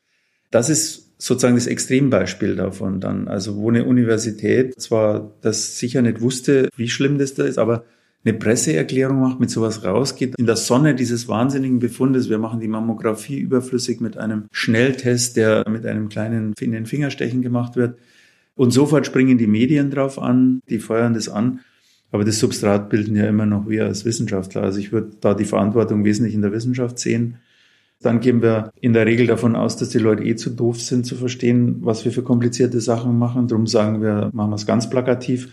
Das 0.50 0.70
ist 0.70 1.08
sozusagen 1.18 1.56
das 1.56 1.66
Extrembeispiel 1.66 2.54
davon 2.54 3.00
dann. 3.00 3.26
Also 3.26 3.56
wo 3.56 3.68
eine 3.70 3.84
Universität 3.84 4.80
zwar 4.80 5.34
das 5.40 5.78
sicher 5.78 6.00
nicht 6.00 6.20
wusste, 6.20 6.68
wie 6.76 6.88
schlimm 6.88 7.18
das 7.18 7.34
da 7.34 7.44
ist, 7.44 7.58
aber 7.58 7.84
eine 8.24 8.34
Presseerklärung 8.34 9.20
macht, 9.20 9.40
mit 9.40 9.50
sowas 9.50 9.84
rausgeht, 9.84 10.34
in 10.38 10.46
der 10.46 10.56
Sonne 10.56 10.94
dieses 10.94 11.28
wahnsinnigen 11.28 11.78
Befundes. 11.78 12.28
Wir 12.28 12.38
machen 12.38 12.60
die 12.60 12.68
Mammographie 12.68 13.38
überflüssig 13.38 14.00
mit 14.00 14.16
einem 14.16 14.44
Schnelltest, 14.50 15.36
der 15.36 15.64
mit 15.68 15.86
einem 15.86 16.08
kleinen 16.08 16.54
in 16.60 16.72
den 16.72 16.86
Fingerstechen 16.86 17.42
gemacht 17.42 17.76
wird. 17.76 17.98
Und 18.54 18.72
sofort 18.72 19.06
springen 19.06 19.38
die 19.38 19.46
Medien 19.46 19.90
drauf 19.90 20.18
an, 20.18 20.60
die 20.68 20.80
feuern 20.80 21.14
das 21.14 21.28
an. 21.28 21.60
Aber 22.10 22.24
das 22.24 22.38
Substrat 22.38 22.90
bilden 22.90 23.14
ja 23.14 23.28
immer 23.28 23.46
noch 23.46 23.68
wir 23.68 23.84
als 23.84 24.04
Wissenschaftler. 24.04 24.62
Also 24.62 24.80
ich 24.80 24.92
würde 24.92 25.10
da 25.20 25.34
die 25.34 25.44
Verantwortung 25.44 26.04
wesentlich 26.04 26.34
in 26.34 26.42
der 26.42 26.52
Wissenschaft 26.52 26.98
sehen. 26.98 27.36
Dann 28.00 28.20
gehen 28.20 28.42
wir 28.42 28.72
in 28.80 28.92
der 28.92 29.06
Regel 29.06 29.26
davon 29.26 29.56
aus, 29.56 29.76
dass 29.76 29.90
die 29.90 29.98
Leute 29.98 30.24
eh 30.24 30.36
zu 30.36 30.50
doof 30.50 30.80
sind 30.80 31.04
zu 31.04 31.16
verstehen, 31.16 31.78
was 31.80 32.04
wir 32.04 32.12
für 32.12 32.22
komplizierte 32.22 32.80
Sachen 32.80 33.18
machen. 33.18 33.48
Darum 33.48 33.66
sagen 33.66 34.02
wir, 34.02 34.30
machen 34.32 34.50
wir 34.50 34.56
es 34.56 34.66
ganz 34.66 34.88
plakativ. 34.88 35.52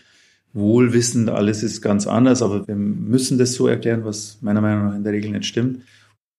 Wohlwissend, 0.56 1.30
alles 1.30 1.64
ist 1.64 1.82
ganz 1.82 2.08
anders, 2.08 2.42
aber 2.42 2.66
wir 2.68 2.76
müssen 2.76 3.38
das 3.38 3.54
so 3.54 3.68
erklären, 3.68 4.06
was 4.06 4.40
meiner 4.42 4.62
Meinung 4.62 4.86
nach 4.88 4.96
in 4.96 5.04
der 5.04 5.14
Regel 5.14 5.32
nicht 5.32 5.46
stimmt. 5.46 5.84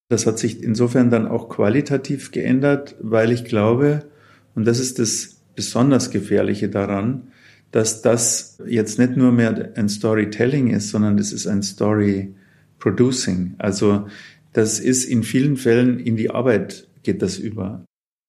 Das 0.09 0.27
hat 0.27 0.39
sich 0.39 0.63
insofern 0.63 1.11
dann 1.11 1.29
auch 1.29 1.49
qualitativ 1.49 2.33
geändert, 2.33 2.97
weil 3.01 3.31
ich 3.31 3.45
glaube, 3.45 4.07
und 4.55 4.67
das 4.67 4.81
ist 4.81 4.99
das 4.99 5.43
besonders 5.55 6.11
Gefährliche 6.11 6.71
daran, 6.71 7.29
dass 7.73 8.01
das 8.01 8.59
jetzt 8.67 8.99
nicht 8.99 9.17
nur 9.17 9.33
mehr 9.33 9.73
ein 9.77 9.89
Storytelling 9.91 10.71
ist, 10.71 10.91
sondern 10.91 11.19
das 11.19 11.33
ist 11.33 11.47
ein 11.47 11.63
Story 11.63 12.35
Producing. 12.79 13.55
Also 13.59 14.07
das 14.55 14.81
ist 14.81 15.05
in 15.05 15.25
vielen 15.25 15.57
Fällen 15.57 15.99
in 15.99 16.17
die 16.17 16.31
Arbeit 16.31 16.89
geht 17.03 17.21
das 17.21 17.37
über. 17.37 17.85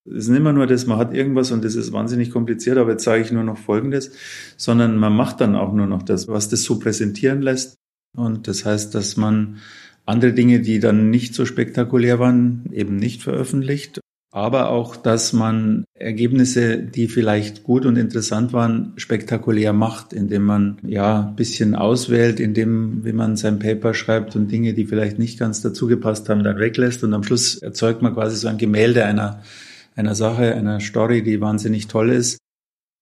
Es 0.09 0.25
ist 0.25 0.29
nicht 0.29 0.39
immer 0.39 0.53
nur 0.53 0.67
das, 0.67 0.87
man 0.87 0.97
hat 0.97 1.13
irgendwas 1.13 1.51
und 1.51 1.63
das 1.63 1.75
ist 1.75 1.91
wahnsinnig 1.91 2.31
kompliziert, 2.31 2.77
aber 2.77 2.91
jetzt 2.91 3.03
sage 3.03 3.21
ich 3.21 3.31
nur 3.31 3.43
noch 3.43 3.57
Folgendes, 3.57 4.11
sondern 4.55 4.97
man 4.97 5.15
macht 5.15 5.41
dann 5.41 5.55
auch 5.55 5.73
nur 5.73 5.87
noch 5.87 6.03
das, 6.03 6.27
was 6.27 6.49
das 6.49 6.63
so 6.63 6.79
präsentieren 6.79 7.41
lässt. 7.41 7.75
Und 8.15 8.47
das 8.47 8.65
heißt, 8.65 8.95
dass 8.95 9.17
man 9.17 9.57
andere 10.05 10.33
Dinge, 10.33 10.61
die 10.61 10.79
dann 10.79 11.09
nicht 11.09 11.35
so 11.35 11.45
spektakulär 11.45 12.19
waren, 12.19 12.65
eben 12.71 12.95
nicht 12.95 13.23
veröffentlicht 13.23 13.99
aber 14.37 14.69
auch, 14.69 14.95
dass 14.95 15.33
man 15.33 15.85
Ergebnisse, 15.95 16.77
die 16.77 17.07
vielleicht 17.07 17.63
gut 17.63 17.87
und 17.87 17.97
interessant 17.97 18.53
waren, 18.53 18.93
spektakulär 18.97 19.73
macht, 19.73 20.13
indem 20.13 20.43
man 20.43 20.77
ja 20.85 21.29
ein 21.29 21.35
bisschen 21.35 21.73
auswählt, 21.73 22.39
indem, 22.39 23.03
wie 23.03 23.13
man 23.13 23.35
sein 23.35 23.57
Paper 23.57 23.95
schreibt 23.95 24.35
und 24.35 24.51
Dinge, 24.51 24.75
die 24.75 24.85
vielleicht 24.85 25.17
nicht 25.17 25.39
ganz 25.39 25.61
dazu 25.61 25.87
gepasst 25.87 26.29
haben, 26.29 26.43
dann 26.43 26.59
weglässt 26.59 27.03
und 27.03 27.15
am 27.15 27.23
Schluss 27.23 27.55
erzeugt 27.55 28.01
man 28.01 28.13
quasi 28.13 28.35
so 28.35 28.47
ein 28.47 28.59
Gemälde 28.59 29.05
einer, 29.05 29.41
einer 29.97 30.15
Sache, 30.15 30.55
einer 30.55 30.79
Story, 30.79 31.23
die 31.23 31.41
wahnsinnig 31.41 31.87
toll 31.87 32.11
ist. 32.11 32.37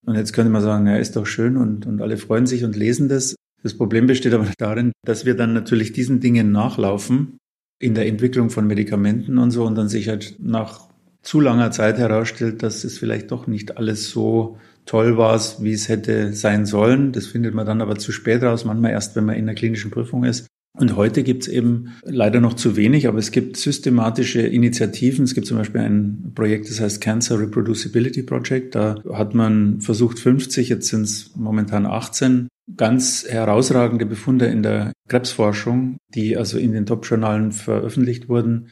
Und 0.05 0.15
jetzt 0.15 0.33
könnte 0.33 0.51
man 0.51 0.61
sagen, 0.61 0.87
ja, 0.87 0.97
ist 0.97 1.15
doch 1.15 1.25
schön 1.25 1.57
und, 1.57 1.85
und 1.85 2.01
alle 2.01 2.17
freuen 2.17 2.45
sich 2.47 2.63
und 2.63 2.75
lesen 2.75 3.09
das. 3.09 3.35
Das 3.63 3.75
Problem 3.75 4.07
besteht 4.07 4.33
aber 4.33 4.47
darin, 4.57 4.91
dass 5.03 5.25
wir 5.25 5.35
dann 5.35 5.53
natürlich 5.53 5.91
diesen 5.91 6.19
Dingen 6.19 6.51
nachlaufen 6.51 7.37
in 7.79 7.95
der 7.95 8.07
Entwicklung 8.07 8.49
von 8.49 8.67
Medikamenten 8.67 9.37
und 9.37 9.51
so 9.51 9.65
und 9.65 9.75
dann 9.75 9.89
sich 9.89 10.07
halt 10.07 10.37
nach 10.39 10.87
zu 11.21 11.41
langer 11.41 11.71
Zeit 11.71 11.97
herausstellt, 11.97 12.63
dass 12.63 12.83
es 12.83 12.97
vielleicht 12.97 13.31
doch 13.31 13.47
nicht 13.47 13.77
alles 13.77 14.09
so 14.11 14.57
toll 14.85 15.17
war, 15.17 15.41
wie 15.59 15.73
es 15.73 15.89
hätte 15.89 16.33
sein 16.33 16.65
sollen. 16.65 17.11
Das 17.11 17.25
findet 17.25 17.55
man 17.55 17.65
dann 17.65 17.81
aber 17.81 17.95
zu 17.97 18.11
spät 18.11 18.43
raus, 18.43 18.63
manchmal 18.63 18.91
erst, 18.91 19.15
wenn 19.15 19.25
man 19.25 19.35
in 19.35 19.47
der 19.47 19.55
klinischen 19.55 19.89
Prüfung 19.89 20.23
ist. 20.23 20.47
Und 20.77 20.97
heute 20.97 21.23
gibt 21.23 21.43
es 21.43 21.47
eben 21.47 21.93
leider 22.03 22.41
noch 22.41 22.53
zu 22.53 22.75
wenig, 22.75 23.07
aber 23.07 23.17
es 23.17 23.31
gibt 23.31 23.55
systematische 23.55 24.41
Initiativen. 24.41 25.23
Es 25.23 25.33
gibt 25.33 25.47
zum 25.47 25.57
Beispiel 25.57 25.81
ein 25.81 26.31
Projekt, 26.35 26.69
das 26.69 26.81
heißt 26.81 26.99
Cancer 26.99 27.39
Reproducibility 27.39 28.23
Project. 28.23 28.75
Da 28.75 28.95
hat 29.13 29.33
man 29.33 29.79
versucht 29.79 30.19
50, 30.19 30.69
jetzt 30.69 30.87
sind 30.89 31.03
es 31.03 31.31
momentan 31.35 31.85
18, 31.85 32.49
ganz 32.75 33.25
herausragende 33.27 34.05
Befunde 34.05 34.47
in 34.47 34.63
der 34.63 34.91
Krebsforschung, 35.07 35.97
die 36.13 36.35
also 36.35 36.57
in 36.57 36.73
den 36.73 36.85
Top-Journalen 36.85 37.51
veröffentlicht 37.53 38.27
wurden, 38.27 38.69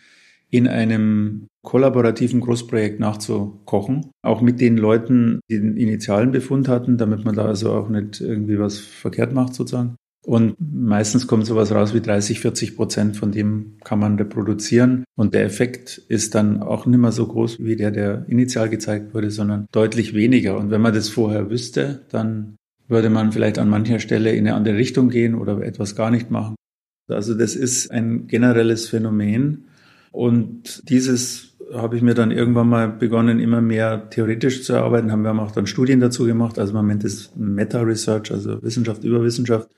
in 0.49 0.67
einem 0.67 1.47
kollaborativen 1.63 2.41
Großprojekt 2.41 2.99
nachzukochen. 2.99 4.11
Auch 4.21 4.41
mit 4.41 4.59
den 4.59 4.77
Leuten, 4.77 5.39
die 5.49 5.59
den 5.59 5.77
initialen 5.77 6.31
Befund 6.31 6.67
hatten, 6.67 6.97
damit 6.97 7.23
man 7.23 7.35
da 7.35 7.45
also 7.45 7.71
auch 7.71 7.89
nicht 7.89 8.19
irgendwie 8.19 8.59
was 8.59 8.77
verkehrt 8.77 9.33
macht 9.33 9.55
sozusagen. 9.55 9.95
Und 10.25 10.55
meistens 10.59 11.27
kommt 11.27 11.45
sowas 11.45 11.71
raus 11.73 11.93
wie 11.93 11.99
30, 11.99 12.39
40 12.39 12.77
Prozent 12.77 13.17
von 13.17 13.31
dem 13.31 13.77
kann 13.83 13.99
man 13.99 14.15
reproduzieren. 14.17 15.03
Und 15.15 15.33
der 15.33 15.43
Effekt 15.43 16.01
ist 16.07 16.33
dann 16.33 16.61
auch 16.61 16.85
nicht 16.85 16.99
mehr 16.99 17.11
so 17.11 17.27
groß 17.27 17.59
wie 17.59 17.75
der, 17.75 17.91
der 17.91 18.25
initial 18.29 18.69
gezeigt 18.69 19.13
wurde, 19.13 19.31
sondern 19.31 19.67
deutlich 19.73 20.13
weniger. 20.13 20.57
Und 20.57 20.71
wenn 20.71 20.81
man 20.81 20.93
das 20.93 21.09
vorher 21.09 21.49
wüsste, 21.49 22.05
dann 22.09 22.55
würde 22.87 23.09
man 23.09 23.33
vielleicht 23.33 23.59
an 23.59 23.69
mancher 23.69 23.99
Stelle 23.99 24.31
in 24.31 24.47
eine 24.47 24.55
andere 24.55 24.75
Richtung 24.75 25.09
gehen 25.09 25.35
oder 25.35 25.61
etwas 25.61 25.95
gar 25.95 26.09
nicht 26.09 26.31
machen. 26.31 26.55
Also 27.09 27.33
das 27.33 27.55
ist 27.55 27.91
ein 27.91 28.27
generelles 28.27 28.87
Phänomen. 28.87 29.65
Und 30.11 30.89
dieses 30.89 31.57
habe 31.73 31.95
ich 31.97 32.01
mir 32.01 32.13
dann 32.13 32.31
irgendwann 32.31 32.69
mal 32.69 32.87
begonnen, 32.87 33.39
immer 33.39 33.61
mehr 33.61 34.09
theoretisch 34.09 34.63
zu 34.63 34.75
arbeiten. 34.75 35.11
Haben 35.11 35.23
wir 35.23 35.37
auch 35.37 35.51
dann 35.51 35.67
Studien 35.67 35.99
dazu 35.99 36.25
gemacht. 36.25 36.59
Also 36.59 36.73
man 36.73 36.87
nennt 36.87 37.03
es 37.03 37.31
Meta-Research, 37.35 38.31
also 38.31 38.61
Wissenschaft 38.61 39.03
über 39.03 39.23
Wissenschaft, 39.23 39.69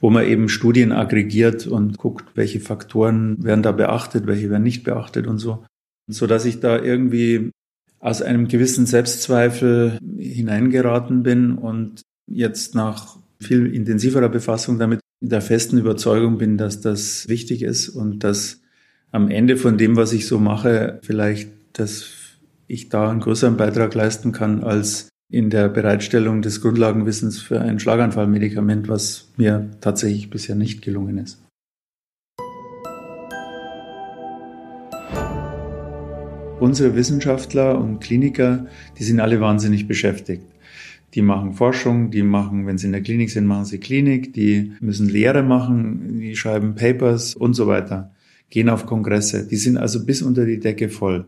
wo 0.00 0.10
man 0.10 0.26
eben 0.26 0.48
Studien 0.48 0.92
aggregiert 0.92 1.66
und 1.66 1.98
guckt, 1.98 2.24
welche 2.34 2.60
Faktoren 2.60 3.42
werden 3.44 3.62
da 3.62 3.72
beachtet, 3.72 4.26
welche 4.26 4.50
werden 4.50 4.62
nicht 4.62 4.82
beachtet 4.82 5.26
und 5.26 5.38
so. 5.38 5.64
So 6.08 6.26
dass 6.26 6.44
ich 6.44 6.60
da 6.60 6.78
irgendwie 6.82 7.50
aus 8.00 8.22
einem 8.22 8.48
gewissen 8.48 8.86
Selbstzweifel 8.86 9.98
hineingeraten 10.16 11.22
bin 11.22 11.52
und 11.52 12.00
jetzt 12.26 12.74
nach 12.74 13.18
viel 13.40 13.74
intensiverer 13.74 14.30
Befassung 14.30 14.78
damit 14.78 15.00
in 15.20 15.28
der 15.28 15.42
festen 15.42 15.78
Überzeugung 15.78 16.38
bin, 16.38 16.56
dass 16.56 16.80
das 16.80 17.28
wichtig 17.28 17.62
ist 17.62 17.90
und 17.90 18.24
dass 18.24 18.62
am 19.12 19.28
Ende 19.28 19.56
von 19.56 19.76
dem, 19.76 19.96
was 19.96 20.12
ich 20.12 20.26
so 20.26 20.38
mache, 20.38 21.00
vielleicht, 21.02 21.50
dass 21.74 22.06
ich 22.68 22.88
da 22.88 23.10
einen 23.10 23.20
größeren 23.20 23.56
Beitrag 23.56 23.94
leisten 23.94 24.32
kann 24.32 24.62
als 24.62 25.08
in 25.30 25.50
der 25.50 25.68
Bereitstellung 25.68 26.42
des 26.42 26.60
Grundlagenwissens 26.60 27.40
für 27.40 27.60
ein 27.60 27.78
Schlaganfallmedikament, 27.78 28.88
was 28.88 29.28
mir 29.36 29.70
tatsächlich 29.80 30.30
bisher 30.30 30.56
nicht 30.56 30.82
gelungen 30.82 31.18
ist. 31.18 31.40
Unsere 36.58 36.94
Wissenschaftler 36.94 37.78
und 37.78 38.00
Kliniker, 38.00 38.66
die 38.98 39.04
sind 39.04 39.20
alle 39.20 39.40
wahnsinnig 39.40 39.88
beschäftigt. 39.88 40.44
Die 41.14 41.22
machen 41.22 41.54
Forschung, 41.54 42.10
die 42.10 42.22
machen, 42.22 42.66
wenn 42.66 42.76
sie 42.76 42.86
in 42.86 42.92
der 42.92 43.00
Klinik 43.00 43.30
sind, 43.30 43.46
machen 43.46 43.64
sie 43.64 43.78
Klinik, 43.78 44.34
die 44.34 44.72
müssen 44.80 45.08
Lehre 45.08 45.42
machen, 45.42 46.20
die 46.20 46.36
schreiben 46.36 46.74
Papers 46.74 47.34
und 47.34 47.54
so 47.54 47.66
weiter 47.66 48.12
gehen 48.50 48.68
auf 48.68 48.84
Kongresse. 48.84 49.46
Die 49.46 49.56
sind 49.56 49.78
also 49.78 50.04
bis 50.04 50.22
unter 50.22 50.44
die 50.44 50.58
Decke 50.58 50.88
voll. 50.88 51.26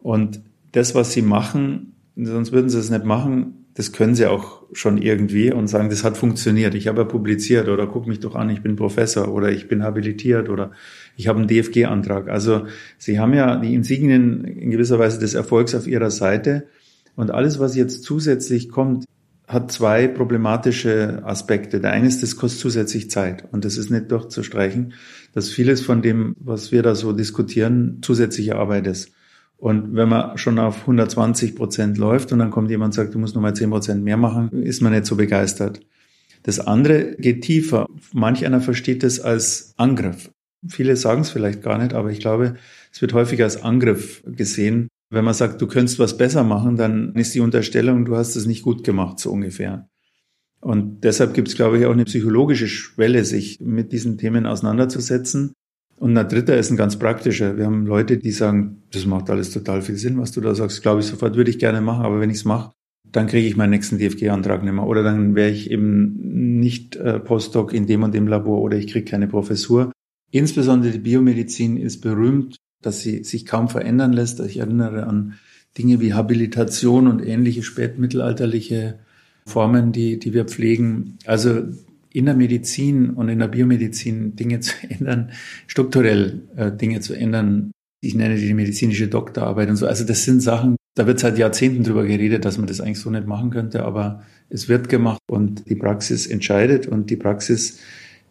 Und 0.00 0.40
das, 0.72 0.94
was 0.94 1.12
sie 1.12 1.22
machen, 1.22 1.94
sonst 2.26 2.52
würden 2.52 2.68
sie 2.68 2.78
es 2.78 2.90
nicht 2.90 3.04
machen, 3.04 3.66
das 3.74 3.92
können 3.92 4.16
sie 4.16 4.26
auch 4.26 4.62
schon 4.72 4.98
irgendwie 4.98 5.52
und 5.52 5.68
sagen, 5.68 5.88
das 5.88 6.02
hat 6.02 6.16
funktioniert. 6.16 6.74
Ich 6.74 6.88
habe 6.88 7.02
ja 7.02 7.04
publiziert 7.04 7.68
oder 7.68 7.86
guck 7.86 8.08
mich 8.08 8.18
doch 8.18 8.34
an, 8.34 8.50
ich 8.50 8.60
bin 8.60 8.74
Professor 8.74 9.32
oder 9.32 9.52
ich 9.52 9.68
bin 9.68 9.84
habilitiert 9.84 10.48
oder 10.48 10.72
ich 11.16 11.28
habe 11.28 11.38
einen 11.38 11.46
DFG-Antrag. 11.48 12.28
Also 12.28 12.66
sie 12.98 13.20
haben 13.20 13.34
ja 13.34 13.56
die 13.56 13.74
Insignien 13.74 14.44
in 14.44 14.72
gewisser 14.72 14.98
Weise 14.98 15.20
des 15.20 15.34
Erfolgs 15.34 15.76
auf 15.76 15.86
ihrer 15.86 16.10
Seite. 16.10 16.66
Und 17.14 17.30
alles, 17.30 17.60
was 17.60 17.76
jetzt 17.76 18.02
zusätzlich 18.02 18.68
kommt, 18.68 19.04
hat 19.46 19.70
zwei 19.70 20.08
problematische 20.08 21.22
Aspekte. 21.24 21.80
Der 21.80 21.92
eine 21.92 22.08
ist, 22.08 22.22
das 22.22 22.36
kostet 22.36 22.60
zusätzlich 22.60 23.10
Zeit 23.10 23.44
und 23.52 23.64
das 23.64 23.78
ist 23.78 23.90
nicht 23.90 24.10
durchzustreichen, 24.10 24.92
dass 25.34 25.50
vieles 25.50 25.80
von 25.80 26.02
dem, 26.02 26.34
was 26.38 26.70
wir 26.72 26.82
da 26.82 26.94
so 26.94 27.12
diskutieren, 27.12 28.00
zusätzliche 28.02 28.56
Arbeit 28.56 28.88
ist. 28.88 29.12
Und 29.58 29.94
wenn 29.94 30.08
man 30.08 30.38
schon 30.38 30.58
auf 30.58 30.82
120 30.82 31.56
Prozent 31.56 31.98
läuft 31.98 32.32
und 32.32 32.38
dann 32.38 32.50
kommt 32.50 32.70
jemand 32.70 32.90
und 32.90 32.92
sagt, 32.94 33.14
du 33.14 33.18
musst 33.18 33.34
noch 33.34 33.42
mal 33.42 33.54
10 33.54 33.70
Prozent 33.70 34.04
mehr 34.04 34.16
machen, 34.16 34.50
ist 34.62 34.80
man 34.80 34.92
nicht 34.92 35.04
so 35.04 35.16
begeistert. 35.16 35.80
Das 36.44 36.60
andere 36.60 37.16
geht 37.16 37.42
tiefer. 37.42 37.86
Manch 38.12 38.46
einer 38.46 38.60
versteht 38.60 39.02
es 39.02 39.20
als 39.20 39.74
Angriff. 39.76 40.30
Viele 40.66 40.96
sagen 40.96 41.22
es 41.22 41.30
vielleicht 41.30 41.62
gar 41.62 41.78
nicht, 41.78 41.92
aber 41.92 42.10
ich 42.10 42.20
glaube, 42.20 42.54
es 42.92 43.02
wird 43.02 43.12
häufig 43.12 43.42
als 43.42 43.62
Angriff 43.62 44.22
gesehen, 44.24 44.88
wenn 45.10 45.24
man 45.24 45.34
sagt, 45.34 45.60
du 45.60 45.66
könntest 45.66 45.98
was 45.98 46.16
besser 46.16 46.44
machen, 46.44 46.76
dann 46.76 47.14
ist 47.14 47.34
die 47.34 47.40
Unterstellung, 47.40 48.04
du 48.04 48.16
hast 48.16 48.36
es 48.36 48.46
nicht 48.46 48.62
gut 48.62 48.84
gemacht, 48.84 49.18
so 49.18 49.30
ungefähr. 49.30 49.88
Und 50.60 51.04
deshalb 51.04 51.34
gibt 51.34 51.48
es, 51.48 51.54
glaube 51.54 51.78
ich, 51.78 51.86
auch 51.86 51.92
eine 51.92 52.04
psychologische 52.04 52.68
Schwelle, 52.68 53.24
sich 53.24 53.60
mit 53.60 53.92
diesen 53.92 54.18
Themen 54.18 54.44
auseinanderzusetzen. 54.44 55.52
Und 55.98 56.16
ein 56.16 56.28
dritter 56.28 56.56
ist 56.56 56.70
ein 56.70 56.76
ganz 56.76 56.98
praktischer. 56.98 57.56
Wir 57.56 57.66
haben 57.66 57.86
Leute, 57.86 58.18
die 58.18 58.30
sagen, 58.30 58.82
das 58.92 59.04
macht 59.06 59.30
alles 59.30 59.52
total 59.52 59.82
viel 59.82 59.96
Sinn, 59.96 60.18
was 60.18 60.32
du 60.32 60.40
da 60.40 60.54
sagst. 60.54 60.82
Glaube 60.82 61.00
ich 61.00 61.06
sofort, 61.06 61.36
würde 61.36 61.50
ich 61.50 61.58
gerne 61.58 61.80
machen, 61.80 62.04
aber 62.04 62.20
wenn 62.20 62.30
ich 62.30 62.38
es 62.38 62.44
mache, 62.44 62.72
dann 63.10 63.26
kriege 63.26 63.48
ich 63.48 63.56
meinen 63.56 63.70
nächsten 63.70 63.98
DFG-Antrag 63.98 64.62
nicht 64.62 64.72
mehr. 64.72 64.86
Oder 64.86 65.02
dann 65.02 65.34
wäre 65.34 65.50
ich 65.50 65.70
eben 65.70 66.60
nicht 66.60 66.96
äh, 66.96 67.18
Postdoc 67.18 67.72
in 67.72 67.86
dem 67.86 68.02
und 68.02 68.14
dem 68.14 68.28
Labor 68.28 68.60
oder 68.60 68.76
ich 68.76 68.86
kriege 68.86 69.10
keine 69.10 69.26
Professur. 69.26 69.92
Insbesondere 70.30 70.92
die 70.92 70.98
Biomedizin 70.98 71.78
ist 71.78 72.00
berühmt 72.00 72.58
dass 72.82 73.00
sie 73.00 73.24
sich 73.24 73.46
kaum 73.46 73.68
verändern 73.68 74.12
lässt. 74.12 74.40
Ich 74.40 74.58
erinnere 74.58 75.06
an 75.06 75.34
Dinge 75.76 76.00
wie 76.00 76.14
Habilitation 76.14 77.06
und 77.06 77.24
ähnliche 77.24 77.62
spätmittelalterliche 77.62 78.98
Formen, 79.46 79.92
die, 79.92 80.18
die 80.18 80.32
wir 80.32 80.44
pflegen. 80.44 81.18
Also 81.24 81.62
in 82.18 82.26
der 82.26 82.34
Medizin 82.34 83.10
und 83.10 83.28
in 83.28 83.38
der 83.38 83.48
Biomedizin 83.48 84.34
Dinge 84.34 84.58
zu 84.60 84.74
ändern, 84.88 85.30
strukturell 85.68 86.42
äh, 86.56 86.72
Dinge 86.72 87.00
zu 87.00 87.14
ändern. 87.14 87.70
Ich 88.00 88.14
nenne 88.14 88.36
die 88.36 88.54
medizinische 88.54 89.08
Doktorarbeit 89.08 89.68
und 89.70 89.76
so. 89.76 89.86
Also 89.86 90.04
das 90.04 90.24
sind 90.24 90.40
Sachen, 90.40 90.76
da 90.94 91.06
wird 91.06 91.20
seit 91.20 91.38
Jahrzehnten 91.38 91.84
drüber 91.84 92.04
geredet, 92.04 92.44
dass 92.44 92.58
man 92.58 92.66
das 92.66 92.80
eigentlich 92.80 93.00
so 93.00 93.10
nicht 93.10 93.26
machen 93.26 93.50
könnte, 93.50 93.84
aber 93.84 94.22
es 94.50 94.68
wird 94.68 94.88
gemacht 94.88 95.20
und 95.28 95.68
die 95.68 95.76
Praxis 95.76 96.26
entscheidet 96.26 96.86
und 96.86 97.10
die 97.10 97.16
Praxis 97.16 97.78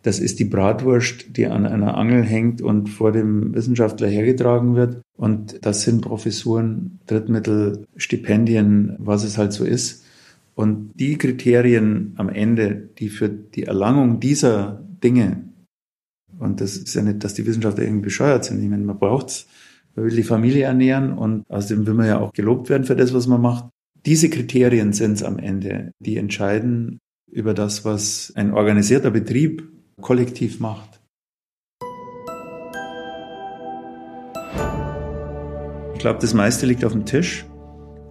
das 0.03 0.20
ist 0.20 0.39
die 0.39 0.46
Bratwurst, 0.46 1.36
die 1.36 1.48
an 1.48 1.65
einer 1.65 1.98
Angel 1.98 2.24
hängt 2.24 2.62
und 2.62 2.88
vor 2.88 3.12
dem 3.12 3.53
Wissenschaftler 3.53 4.08
hergetragen 4.08 4.75
wird. 4.75 5.01
Und 5.17 5.65
das 5.65 5.82
sind 5.82 6.01
Professuren, 6.01 7.00
Drittmittel, 7.08 7.86
Stipendien, 7.98 8.96
was 9.00 9.25
es 9.25 9.38
halt 9.38 9.51
so 9.51 9.65
ist. 9.65 10.06
Und 10.58 10.94
die 10.96 11.20
Kriterien 11.20 12.16
am 12.18 12.30
Ende, 12.30 12.90
die 12.98 13.10
für 13.10 13.30
die 13.30 13.66
Erlangung 13.66 14.20
dieser 14.20 14.84
Dinge, 15.04 15.44
und 16.40 16.62
das 16.62 16.78
ist 16.78 16.96
ja 16.96 17.04
nicht, 17.04 17.24
dass 17.24 17.36
die 17.36 17.46
Wissenschaftler 17.46 17.84
irgendwie 17.84 18.06
bescheuert 18.06 18.46
sind, 18.46 18.64
ich 18.64 18.68
meine, 18.68 18.84
man 18.84 18.98
braucht's, 18.98 19.46
man 19.96 20.06
will 20.06 20.16
die 20.16 20.24
Familie 20.24 20.64
ernähren 20.64 21.14
und 21.14 21.44
außerdem 21.48 21.86
will 21.86 21.94
man 21.94 22.08
ja 22.08 22.18
auch 22.18 22.34
gelobt 22.34 22.70
werden 22.70 22.86
für 22.86 22.96
das, 22.96 23.14
was 23.14 23.28
man 23.28 23.40
macht. 23.40 23.70
Diese 24.04 24.32
Kriterien 24.32 24.94
sind 24.94 25.14
es 25.14 25.24
am 25.24 25.38
Ende, 25.38 25.92
die 26.00 26.18
entscheiden 26.18 26.98
über 27.32 27.54
das, 27.54 27.86
was 27.86 28.34
ein 28.36 28.52
organisierter 28.52 29.12
Betrieb 29.12 29.62
kollektiv 30.02 30.60
macht. 30.60 31.00
Ich 35.94 36.00
glaube, 36.00 36.18
das 36.20 36.34
meiste 36.34 36.66
liegt 36.66 36.84
auf 36.84 36.94
dem 36.94 37.06
Tisch. 37.06 37.46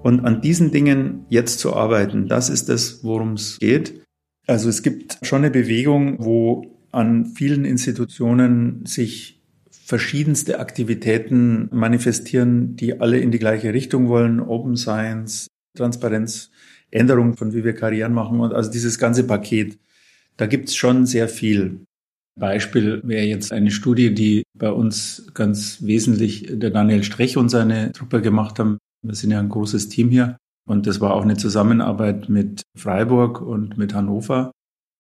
Und 0.06 0.24
an 0.24 0.40
diesen 0.40 0.70
Dingen 0.70 1.26
jetzt 1.30 1.58
zu 1.58 1.74
arbeiten, 1.74 2.28
das 2.28 2.48
ist 2.48 2.68
das, 2.68 3.02
worum 3.02 3.32
es 3.32 3.58
geht. 3.58 4.04
Also 4.46 4.68
es 4.68 4.84
gibt 4.84 5.18
schon 5.22 5.38
eine 5.38 5.50
Bewegung, 5.50 6.24
wo 6.24 6.78
an 6.92 7.26
vielen 7.26 7.64
Institutionen 7.64 8.86
sich 8.86 9.42
verschiedenste 9.68 10.60
Aktivitäten 10.60 11.68
manifestieren, 11.72 12.76
die 12.76 13.00
alle 13.00 13.18
in 13.18 13.32
die 13.32 13.40
gleiche 13.40 13.74
Richtung 13.74 14.06
wollen. 14.06 14.38
Open 14.38 14.76
Science, 14.76 15.48
Transparenz, 15.76 16.52
Änderung 16.92 17.36
von 17.36 17.52
wie 17.52 17.64
wir 17.64 17.72
Karrieren 17.72 18.14
machen 18.14 18.38
und 18.38 18.54
also 18.54 18.70
dieses 18.70 19.00
ganze 19.00 19.26
Paket. 19.26 19.76
Da 20.36 20.46
gibt's 20.46 20.76
schon 20.76 21.06
sehr 21.06 21.28
viel. 21.28 21.80
Beispiel 22.38 23.00
wäre 23.02 23.26
jetzt 23.26 23.52
eine 23.52 23.72
Studie, 23.72 24.14
die 24.14 24.44
bei 24.56 24.70
uns 24.70 25.26
ganz 25.34 25.78
wesentlich 25.82 26.46
der 26.48 26.70
Daniel 26.70 27.02
Strech 27.02 27.36
und 27.36 27.48
seine 27.48 27.90
Truppe 27.90 28.22
gemacht 28.22 28.60
haben. 28.60 28.78
Wir 29.06 29.14
sind 29.14 29.30
ja 29.30 29.38
ein 29.38 29.48
großes 29.48 29.88
Team 29.88 30.10
hier. 30.10 30.36
Und 30.68 30.86
das 30.86 31.00
war 31.00 31.14
auch 31.14 31.22
eine 31.22 31.36
Zusammenarbeit 31.36 32.28
mit 32.28 32.62
Freiburg 32.76 33.40
und 33.40 33.78
mit 33.78 33.94
Hannover. 33.94 34.50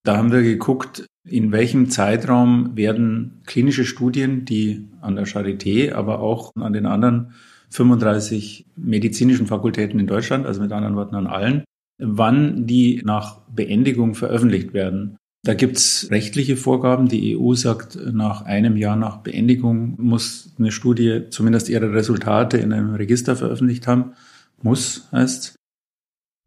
Da 0.04 0.16
haben 0.16 0.30
wir 0.30 0.42
geguckt, 0.42 1.06
in 1.28 1.50
welchem 1.50 1.90
Zeitraum 1.90 2.76
werden 2.76 3.42
klinische 3.46 3.84
Studien, 3.84 4.44
die 4.44 4.88
an 5.00 5.16
der 5.16 5.26
Charité, 5.26 5.92
aber 5.92 6.20
auch 6.20 6.52
an 6.54 6.72
den 6.72 6.86
anderen 6.86 7.32
35 7.70 8.66
medizinischen 8.76 9.48
Fakultäten 9.48 9.98
in 9.98 10.06
Deutschland, 10.06 10.46
also 10.46 10.62
mit 10.62 10.70
anderen 10.70 10.94
Worten 10.94 11.16
an 11.16 11.26
allen, 11.26 11.64
wann 11.98 12.68
die 12.68 13.02
nach 13.04 13.40
Beendigung 13.48 14.14
veröffentlicht 14.14 14.72
werden. 14.72 15.16
Da 15.46 15.54
gibt's 15.54 16.08
rechtliche 16.10 16.56
Vorgaben. 16.56 17.06
Die 17.06 17.38
EU 17.38 17.54
sagt, 17.54 17.96
nach 18.12 18.42
einem 18.42 18.76
Jahr 18.76 18.96
nach 18.96 19.18
Beendigung 19.18 19.94
muss 19.96 20.52
eine 20.58 20.72
Studie 20.72 21.26
zumindest 21.30 21.68
ihre 21.68 21.92
Resultate 21.92 22.56
in 22.56 22.72
einem 22.72 22.96
Register 22.96 23.36
veröffentlicht 23.36 23.86
haben. 23.86 24.14
Muss 24.60 25.06
heißt. 25.12 25.54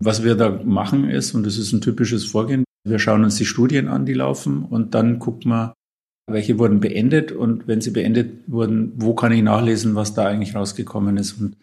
Was 0.04 0.26
wir 0.26 0.36
da 0.36 0.50
machen 0.50 1.10
ist, 1.10 1.34
und 1.34 1.46
das 1.46 1.58
ist 1.58 1.72
ein 1.72 1.80
typisches 1.80 2.26
Vorgehen, 2.26 2.66
wir 2.84 3.00
schauen 3.00 3.24
uns 3.24 3.38
die 3.38 3.46
Studien 3.46 3.88
an, 3.88 4.06
die 4.06 4.14
laufen, 4.14 4.64
und 4.64 4.94
dann 4.96 5.20
gucken 5.20 5.52
wir, 5.52 5.74
welche 6.28 6.60
wurden 6.60 6.82
beendet 6.82 7.32
und 7.32 7.70
wenn 7.70 7.80
sie 7.80 7.92
beendet 7.92 8.44
wurden, 8.48 8.92
wo 8.98 9.14
kann 9.14 9.32
ich 9.32 9.44
nachlesen, 9.44 9.96
was 9.96 10.14
da 10.14 10.26
eigentlich 10.26 10.56
rausgekommen 10.56 11.16
ist. 11.16 11.40
Und 11.40 11.56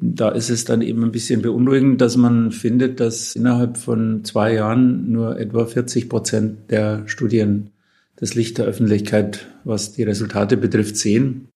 da 0.00 0.30
ist 0.30 0.50
es 0.50 0.64
dann 0.64 0.82
eben 0.82 1.04
ein 1.04 1.12
bisschen 1.12 1.42
beunruhigend, 1.42 2.00
dass 2.00 2.16
man 2.16 2.50
findet, 2.52 3.00
dass 3.00 3.34
innerhalb 3.34 3.76
von 3.76 4.24
zwei 4.24 4.54
Jahren 4.54 5.10
nur 5.10 5.38
etwa 5.38 5.66
40 5.66 6.08
Prozent 6.08 6.70
der 6.70 7.06
Studien 7.08 7.70
das 8.16 8.34
Licht 8.34 8.58
der 8.58 8.66
Öffentlichkeit, 8.66 9.46
was 9.64 9.92
die 9.92 10.02
Resultate 10.02 10.56
betrifft, 10.56 10.96
sehen. 10.96 11.48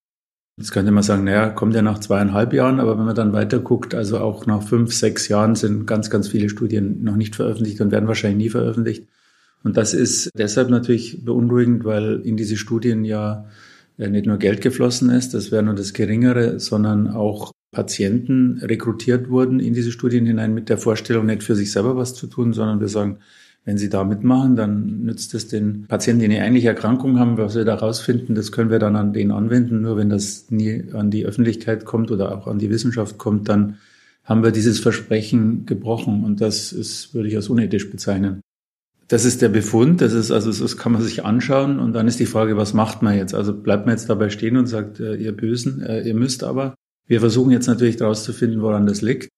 Jetzt 0.59 0.73
könnte 0.73 0.93
man 0.93 1.03
sagen, 1.03 1.25
naja, 1.25 1.49
kommt 1.49 1.75
ja 1.75 1.81
nach 1.81 2.01
zweieinhalb 2.01 2.53
Jahren, 2.53 2.81
aber 2.81 2.99
wenn 2.99 3.07
man 3.07 3.15
dann 3.15 3.33
weiter 3.33 3.61
guckt, 3.61 3.95
also 3.95 4.19
auch 4.19 4.45
nach 4.47 4.63
fünf, 4.63 4.93
sechs 4.93 5.29
Jahren 5.29 5.55
sind 5.55 5.87
ganz, 5.87 6.11
ganz 6.11 6.29
viele 6.29 6.51
Studien 6.51 7.03
noch 7.03 7.17
nicht 7.17 7.35
veröffentlicht 7.35 7.81
und 7.81 7.91
werden 7.91 8.09
wahrscheinlich 8.09 8.45
nie 8.45 8.51
veröffentlicht. 8.51 9.09
Und 9.63 9.77
das 9.77 9.95
ist 9.95 10.31
deshalb 10.37 10.69
natürlich 10.69 11.25
beunruhigend, 11.25 11.85
weil 11.85 12.21
in 12.25 12.37
diese 12.37 12.57
Studien 12.57 13.05
ja 13.05 13.47
nicht 13.97 14.27
nur 14.27 14.39
Geld 14.39 14.61
geflossen 14.61 15.11
ist, 15.11 15.35
das 15.35 15.51
wäre 15.53 15.63
nur 15.63 15.75
das 15.75 15.93
Geringere, 15.93 16.59
sondern 16.59 17.09
auch 17.09 17.53
Patienten 17.73 18.59
rekrutiert 18.63 19.31
wurden 19.31 19.61
in 19.61 19.75
diese 19.75 19.93
Studien 19.93 20.27
hinein 20.27 20.55
mit 20.55 20.69
der 20.69 20.79
Vorstellung, 20.79 21.27
nicht 21.27 21.43
für 21.43 21.55
sich 21.55 21.71
selber 21.71 21.97
was 21.97 22.15
zu 22.15 22.27
tun, 22.27 22.53
sondern 22.53 22.81
wir 22.81 22.89
sagen, 22.89 23.19
wenn 23.65 23.79
Sie 23.79 23.91
da 23.91 24.05
mitmachen, 24.05 24.57
dann 24.57 25.05
nützt 25.05 25.35
es 25.35 25.47
den 25.49 25.87
Patienten, 25.87 26.21
die 26.21 26.27
eine 26.27 26.43
eigentliche 26.43 26.69
Erkrankung 26.69 27.19
haben, 27.19 27.37
was 27.37 27.55
wir 27.55 27.65
da 27.65 27.75
rausfinden, 27.75 28.35
das 28.35 28.53
können 28.53 28.71
wir 28.71 28.79
dann 28.79 28.97
an 28.97 29.13
denen 29.13 29.31
anwenden. 29.31 29.83
Nur 29.83 29.97
wenn 29.97 30.09
das 30.09 30.51
nie 30.51 30.85
an 30.93 31.11
die 31.11 31.27
Öffentlichkeit 31.27 31.85
kommt 31.85 32.11
oder 32.11 32.37
auch 32.37 32.47
an 32.47 32.59
die 32.59 32.71
Wissenschaft 32.71 33.19
kommt, 33.19 33.49
dann 33.49 33.77
haben 34.25 34.43
wir 34.43 34.51
dieses 34.51 34.81
Versprechen 34.81 35.67
gebrochen. 35.67 36.25
Und 36.25 36.41
das 36.41 36.73
ist, 36.73 37.15
würde 37.15 37.29
ich 37.29 37.37
als 37.37 37.49
unethisch 37.49 37.91
bezeichnen. 37.91 38.41
Das 39.09 39.25
ist 39.25 39.43
der 39.43 39.49
Befund, 39.49 40.01
das 40.01 40.13
ist 40.13 40.31
also, 40.31 40.53
das 40.53 40.77
kann 40.77 40.93
man 40.93 41.03
sich 41.03 41.25
anschauen 41.25 41.81
und 41.81 41.93
dann 41.95 42.07
ist 42.07 42.21
die 42.21 42.27
Frage, 42.27 42.57
was 42.57 42.75
macht 42.75 43.03
man 43.03 43.17
jetzt? 43.17 43.35
Also 43.35 43.53
bleibt 43.53 43.85
man 43.85 43.97
jetzt 43.97 44.09
dabei 44.09 44.31
stehen 44.31 44.57
und 44.57 44.67
sagt, 44.67 45.01
äh, 45.01 45.17
ihr 45.17 45.37
Bösen, 45.37 45.83
äh, 45.83 46.03
ihr 46.03 46.15
müsst 46.15 46.45
aber. 46.45 46.75
Wir 47.07 47.21
versuchen 47.21 47.51
jetzt 47.51 47.67
natürlich 47.67 47.99
herauszufinden, 47.99 48.63
woran 48.63 48.87
das 48.87 49.03
liegt. 49.03 49.29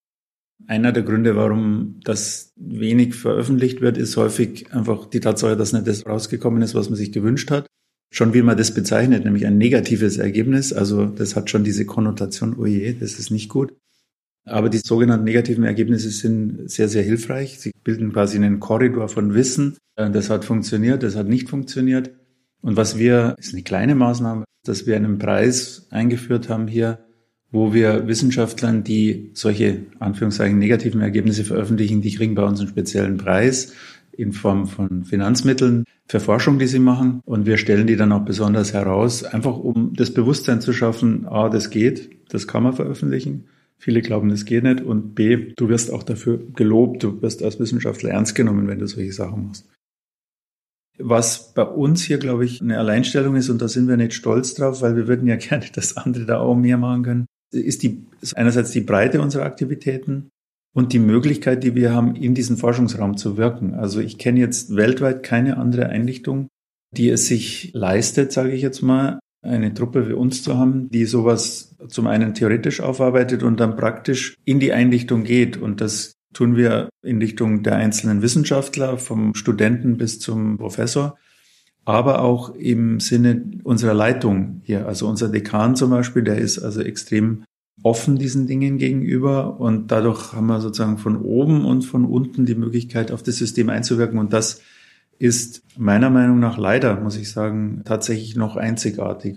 Einer 0.67 0.91
der 0.91 1.03
Gründe, 1.03 1.35
warum 1.35 1.99
das 2.03 2.53
wenig 2.55 3.15
veröffentlicht 3.15 3.81
wird, 3.81 3.97
ist 3.97 4.15
häufig 4.15 4.71
einfach 4.71 5.07
die 5.09 5.19
Tatsache, 5.19 5.57
dass 5.57 5.73
nicht 5.73 5.87
das 5.87 6.05
rausgekommen 6.05 6.61
ist, 6.61 6.75
was 6.75 6.89
man 6.89 6.95
sich 6.95 7.11
gewünscht 7.11 7.51
hat. 7.51 7.67
Schon 8.11 8.33
wie 8.33 8.43
man 8.43 8.55
das 8.55 8.73
bezeichnet, 8.73 9.25
nämlich 9.25 9.45
ein 9.47 9.57
negatives 9.57 10.17
Ergebnis. 10.17 10.71
Also 10.71 11.07
das 11.07 11.35
hat 11.35 11.49
schon 11.49 11.63
diese 11.63 11.85
Konnotation, 11.85 12.55
oh 12.57 12.65
je, 12.65 12.93
das 12.93 13.17
ist 13.17 13.31
nicht 13.31 13.49
gut. 13.49 13.73
Aber 14.45 14.69
die 14.69 14.77
sogenannten 14.77 15.25
negativen 15.25 15.63
Ergebnisse 15.63 16.09
sind 16.09 16.69
sehr, 16.69 16.89
sehr 16.89 17.01
hilfreich. 17.01 17.59
Sie 17.59 17.71
bilden 17.83 18.13
quasi 18.13 18.37
einen 18.37 18.59
Korridor 18.59 19.09
von 19.09 19.33
Wissen. 19.33 19.77
Das 19.95 20.29
hat 20.29 20.45
funktioniert, 20.45 21.01
das 21.01 21.15
hat 21.15 21.27
nicht 21.27 21.49
funktioniert. 21.49 22.11
Und 22.61 22.77
was 22.77 22.97
wir, 22.97 23.35
ist 23.39 23.53
eine 23.53 23.63
kleine 23.63 23.95
Maßnahme, 23.95 24.45
dass 24.63 24.85
wir 24.85 24.95
einen 24.95 25.17
Preis 25.17 25.87
eingeführt 25.89 26.49
haben 26.49 26.67
hier, 26.67 27.05
wo 27.53 27.71
wir 27.71 28.07
Wissenschaftlern, 28.07 28.83
die 28.83 29.29
solche 29.33 29.83
Anführungszeichen 29.99 30.57
negativen 30.57 31.01
Ergebnisse 31.01 31.43
veröffentlichen, 31.43 32.01
die 32.01 32.13
kriegen 32.13 32.33
bei 32.33 32.43
uns 32.43 32.59
einen 32.59 32.67
speziellen 32.67 33.17
Preis 33.17 33.73
in 34.11 34.33
Form 34.33 34.65
von 34.65 35.03
Finanzmitteln 35.05 35.85
für 36.07 36.19
Forschung, 36.19 36.57
die 36.57 36.65
sie 36.65 36.79
machen. 36.79 37.21
Und 37.25 37.45
wir 37.45 37.57
stellen 37.57 37.85
die 37.85 37.95
dann 37.95 38.11
auch 38.11 38.25
besonders 38.25 38.73
heraus, 38.73 39.23
einfach 39.23 39.55
um 39.55 39.93
das 39.93 40.11
Bewusstsein 40.11 40.61
zu 40.61 40.73
schaffen, 40.73 41.27
a, 41.27 41.47
das 41.47 41.69
geht, 41.69 42.09
das 42.29 42.47
kann 42.47 42.63
man 42.63 42.73
veröffentlichen. 42.73 43.45
Viele 43.77 44.01
glauben, 44.01 44.29
das 44.29 44.45
geht 44.45 44.63
nicht. 44.63 44.81
Und 44.81 45.13
b, 45.13 45.53
du 45.55 45.69
wirst 45.69 45.93
auch 45.93 46.03
dafür 46.03 46.39
gelobt, 46.55 47.03
du 47.03 47.21
wirst 47.21 47.43
als 47.43 47.59
Wissenschaftler 47.59 48.11
ernst 48.11 48.33
genommen, 48.33 48.67
wenn 48.67 48.79
du 48.79 48.87
solche 48.87 49.13
Sachen 49.13 49.47
machst. 49.47 49.69
Was 50.97 51.53
bei 51.53 51.63
uns 51.63 52.03
hier, 52.03 52.17
glaube 52.17 52.45
ich, 52.45 52.61
eine 52.61 52.79
Alleinstellung 52.79 53.35
ist, 53.35 53.49
und 53.49 53.61
da 53.61 53.67
sind 53.67 53.87
wir 53.87 53.97
nicht 53.97 54.13
stolz 54.13 54.55
drauf, 54.55 54.81
weil 54.81 54.95
wir 54.95 55.07
würden 55.07 55.27
ja 55.27 55.35
gerne, 55.37 55.65
dass 55.71 55.97
andere 55.97 56.25
da 56.25 56.39
auch 56.39 56.55
mehr 56.55 56.77
machen 56.77 57.03
können, 57.03 57.25
ist 57.53 57.83
die, 57.83 58.05
ist 58.21 58.35
einerseits 58.35 58.71
die 58.71 58.81
Breite 58.81 59.21
unserer 59.21 59.45
Aktivitäten 59.45 60.29
und 60.73 60.93
die 60.93 60.99
Möglichkeit, 60.99 61.63
die 61.63 61.75
wir 61.75 61.93
haben, 61.93 62.15
in 62.15 62.33
diesem 62.33 62.57
Forschungsraum 62.57 63.17
zu 63.17 63.37
wirken. 63.37 63.73
Also 63.75 63.99
ich 63.99 64.17
kenne 64.17 64.39
jetzt 64.39 64.75
weltweit 64.75 65.23
keine 65.23 65.57
andere 65.57 65.87
Einrichtung, 65.87 66.47
die 66.95 67.09
es 67.09 67.27
sich 67.27 67.71
leistet, 67.73 68.31
sage 68.31 68.51
ich 68.51 68.61
jetzt 68.61 68.81
mal, 68.81 69.19
eine 69.43 69.73
Truppe 69.73 70.07
wie 70.07 70.13
uns 70.13 70.41
zu 70.41 70.57
haben, 70.57 70.89
die 70.89 71.05
sowas 71.05 71.75
zum 71.89 72.07
einen 72.07 72.33
theoretisch 72.33 72.79
aufarbeitet 72.81 73.43
und 73.43 73.59
dann 73.59 73.75
praktisch 73.75 74.37
in 74.45 74.59
die 74.59 74.73
Einrichtung 74.73 75.23
geht. 75.23 75.57
Und 75.57 75.81
das 75.81 76.13
tun 76.33 76.55
wir 76.55 76.89
in 77.03 77.19
Richtung 77.19 77.61
der 77.61 77.75
einzelnen 77.75 78.21
Wissenschaftler, 78.21 78.97
vom 78.97 79.35
Studenten 79.35 79.97
bis 79.97 80.19
zum 80.19 80.57
Professor 80.57 81.17
aber 81.85 82.21
auch 82.21 82.55
im 82.55 82.99
Sinne 82.99 83.43
unserer 83.63 83.93
Leitung 83.93 84.61
hier. 84.63 84.87
Also 84.87 85.07
unser 85.07 85.29
Dekan 85.29 85.75
zum 85.75 85.89
Beispiel, 85.89 86.23
der 86.23 86.37
ist 86.37 86.59
also 86.59 86.81
extrem 86.81 87.43
offen 87.81 88.17
diesen 88.17 88.47
Dingen 88.47 88.77
gegenüber 88.77 89.59
und 89.59 89.91
dadurch 89.91 90.33
haben 90.33 90.47
wir 90.47 90.61
sozusagen 90.61 90.97
von 90.97 91.17
oben 91.17 91.65
und 91.65 91.83
von 91.83 92.05
unten 92.05 92.45
die 92.45 92.55
Möglichkeit, 92.55 93.11
auf 93.11 93.23
das 93.23 93.37
System 93.37 93.69
einzuwirken 93.69 94.19
und 94.19 94.31
das 94.31 94.61
ist 95.19 95.63
meiner 95.77 96.09
Meinung 96.09 96.39
nach 96.39 96.57
leider, 96.57 96.99
muss 96.99 97.17
ich 97.17 97.29
sagen, 97.31 97.81
tatsächlich 97.85 98.35
noch 98.35 98.55
einzigartig. 98.55 99.35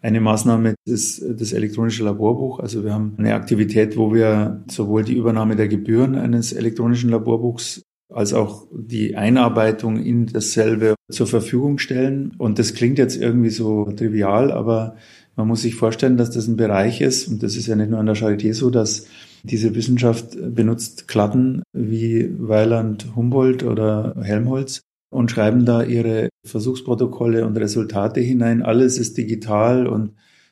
Eine 0.00 0.20
Maßnahme 0.20 0.74
ist 0.84 1.22
das 1.24 1.52
elektronische 1.52 2.02
Laborbuch. 2.02 2.58
Also 2.58 2.82
wir 2.82 2.92
haben 2.92 3.14
eine 3.18 3.34
Aktivität, 3.34 3.96
wo 3.96 4.12
wir 4.12 4.64
sowohl 4.68 5.04
die 5.04 5.16
Übernahme 5.16 5.54
der 5.54 5.68
Gebühren 5.68 6.16
eines 6.16 6.52
elektronischen 6.52 7.10
Laborbuchs 7.10 7.82
als 8.12 8.32
auch 8.32 8.66
die 8.72 9.16
Einarbeitung 9.16 10.02
in 10.02 10.26
dasselbe 10.26 10.94
zur 11.10 11.26
Verfügung 11.26 11.78
stellen. 11.78 12.32
Und 12.38 12.58
das 12.58 12.74
klingt 12.74 12.98
jetzt 12.98 13.16
irgendwie 13.16 13.50
so 13.50 13.84
trivial, 13.92 14.52
aber 14.52 14.96
man 15.36 15.48
muss 15.48 15.62
sich 15.62 15.74
vorstellen, 15.74 16.16
dass 16.16 16.30
das 16.30 16.46
ein 16.46 16.56
Bereich 16.56 17.00
ist, 17.00 17.28
und 17.28 17.42
das 17.42 17.56
ist 17.56 17.66
ja 17.66 17.76
nicht 17.76 17.90
nur 17.90 17.98
an 17.98 18.06
der 18.06 18.16
Charité 18.16 18.52
so, 18.52 18.70
dass 18.70 19.06
diese 19.42 19.74
Wissenschaft 19.74 20.36
benutzt 20.54 21.08
Klatten 21.08 21.62
wie 21.72 22.30
Weiland 22.38 23.16
Humboldt 23.16 23.64
oder 23.64 24.14
Helmholtz 24.22 24.82
und 25.10 25.30
schreiben 25.30 25.64
da 25.64 25.82
ihre 25.82 26.28
Versuchsprotokolle 26.46 27.46
und 27.46 27.56
Resultate 27.56 28.20
hinein. 28.20 28.62
Alles 28.62 28.98
ist 28.98 29.16
digital 29.18 29.86
und, 29.86 30.10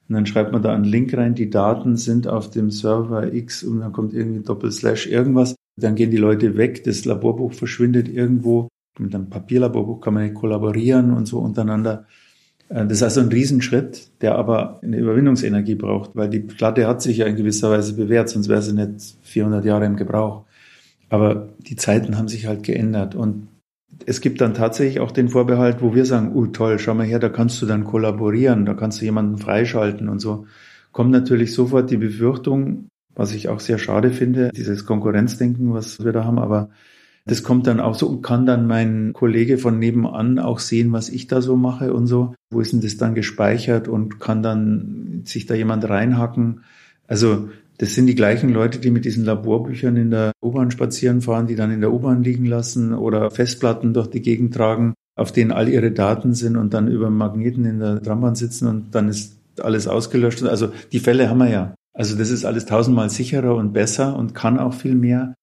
und 0.09 0.15
dann 0.15 0.27
schreibt 0.27 0.53
man 0.53 0.63
da 0.63 0.75
einen 0.75 0.85
Link 0.85 1.15
rein. 1.15 1.35
Die 1.35 1.51
Daten 1.51 1.97
sind 1.97 2.27
auf 2.27 2.51
dem 2.51 2.71
Server 2.71 3.33
X 3.33 3.63
und 3.63 3.81
dann 3.81 3.93
kommt 3.93 4.13
irgendwie 4.13 4.43
Doppelslash 4.43 5.07
irgendwas. 5.07 5.55
Dann 5.77 5.95
gehen 5.95 6.11
die 6.11 6.17
Leute 6.17 6.57
weg, 6.57 6.85
das 6.85 7.05
Laborbuch 7.05 7.53
verschwindet 7.53 8.09
irgendwo. 8.09 8.69
Mit 8.99 9.15
einem 9.15 9.31
Papierlaborbuch 9.31 10.01
kann 10.01 10.15
man 10.15 10.25
nicht 10.25 10.35
kollaborieren 10.35 11.13
und 11.13 11.27
so 11.27 11.39
untereinander. 11.39 12.07
Äh, 12.69 12.87
das 12.87 12.99
ist 12.99 13.03
also 13.03 13.21
ein 13.21 13.29
Riesenschritt, 13.29 14.11
der 14.23 14.37
aber 14.37 14.81
eine 14.83 14.97
Überwindungsenergie 14.97 15.75
braucht, 15.75 16.17
weil 16.17 16.31
die 16.31 16.41
Platte 16.41 16.87
hat 16.87 17.03
sich 17.03 17.19
ja 17.19 17.27
in 17.27 17.37
gewisser 17.37 17.71
Weise 17.71 17.95
bewährt, 17.95 18.29
sonst 18.29 18.49
wäre 18.49 18.63
sie 18.63 18.75
nicht 18.75 19.17
400 19.23 19.65
Jahre 19.65 19.87
im 19.87 19.97
Gebrauch. 19.97 20.45
Aber 21.09 21.49
die 21.59 21.77
Zeiten 21.77 22.17
haben 22.17 22.29
sich 22.29 22.47
halt 22.47 22.63
geändert 22.63 23.15
und 23.15 23.49
es 24.07 24.21
gibt 24.21 24.41
dann 24.41 24.55
tatsächlich 24.55 25.01
auch 25.01 25.11
den 25.11 25.29
Vorbehalt, 25.29 25.83
wo 25.83 25.95
wir 25.95 26.05
sagen, 26.05 26.33
oh 26.35 26.47
toll, 26.47 26.79
schau 26.79 26.95
mal 26.95 27.07
her, 27.07 27.19
da 27.19 27.29
kannst 27.29 27.61
du 27.61 27.67
dann 27.67 27.85
kollaborieren, 27.85 28.65
da 28.65 28.75
kannst 28.75 29.01
du 29.01 29.05
jemanden 29.05 29.37
freischalten 29.39 30.09
und 30.09 30.21
so. 30.21 30.47
Kommt 30.93 31.11
natürlich 31.11 31.53
sofort 31.53 31.91
die 31.91 31.97
Befürchtung, 31.97 32.89
was 33.15 33.33
ich 33.33 33.49
auch 33.49 33.61
sehr 33.61 33.79
schade 33.79 34.11
finde, 34.11 34.51
dieses 34.55 34.87
Konkurrenzdenken, 34.87 35.73
was 35.73 36.05
wir 36.05 36.13
da 36.13 36.25
haben, 36.25 36.39
aber 36.39 36.71
das 37.27 37.43
kommt 37.43 37.67
dann 37.67 37.81
auch 37.81 37.95
so 37.95 38.07
und 38.07 38.23
kann 38.23 38.47
dann 38.47 38.67
mein 38.67 39.13
Kollege 39.13 39.59
von 39.59 39.79
nebenan 39.79 40.39
auch 40.39 40.59
sehen, 40.59 40.93
was 40.93 41.09
ich 41.09 41.27
da 41.27 41.43
so 41.43 41.57
mache 41.57 41.93
und 41.93 42.07
so. 42.07 42.35
Wo 42.51 42.61
ist 42.61 42.73
denn 42.73 42.81
das 42.81 42.97
dann 42.97 43.15
gespeichert 43.15 43.89
und 43.89 44.21
kann 44.21 44.43
dann 44.43 45.23
sich 45.25 45.47
da 45.47 45.55
jemand 45.55 45.89
reinhacken? 45.89 46.63
Also 47.07 47.51
das 47.79 47.95
sind 47.95 48.07
die 48.07 48.15
gleichen 48.15 48.51
Leute, 48.51 48.79
die 48.79 48.91
mit 48.91 49.05
diesen 49.05 49.25
Laborbüchern 49.25 49.97
in 49.97 50.11
der 50.11 50.33
U-Bahn 50.43 50.71
spazieren 50.71 51.21
fahren, 51.21 51.47
die 51.47 51.57
dann 51.57 51.71
in 51.71 51.81
der 51.81 51.93
U-Bahn 51.93 52.23
liegen 52.23 52.47
lassen 52.47 52.95
oder 52.95 53.31
Festplatten 53.31 53.95
durch 53.95 54.09
die 54.09 54.23
Gegend 54.23 54.55
tragen, 54.55 54.95
auf 55.17 55.33
denen 55.33 55.53
all 55.53 55.69
ihre 55.69 55.91
Daten 55.91 56.35
sind 56.35 56.57
und 56.57 56.75
dann 56.75 56.89
über 56.89 57.11
Magneten 57.11 57.65
in 57.65 57.79
der 57.79 58.03
Trambahn 58.03 58.35
sitzen 58.35 58.67
und 58.67 58.95
dann 58.95 59.09
ist 59.09 59.37
alles 59.61 59.87
ausgelöscht. 59.89 60.43
Also 60.43 60.73
die 60.93 60.99
Fälle 60.99 61.29
haben 61.29 61.39
wir 61.39 61.51
ja. 61.51 61.75
Also 61.93 62.17
das 62.17 62.31
ist 62.31 62.45
alles 62.45 62.67
tausendmal 62.67 63.11
sicherer 63.11 63.55
und 63.57 63.73
besser 63.73 64.17
und 64.17 64.35
kann 64.35 64.59
auch 64.59 64.75
viel 64.75 64.95
mehr. 64.95 65.35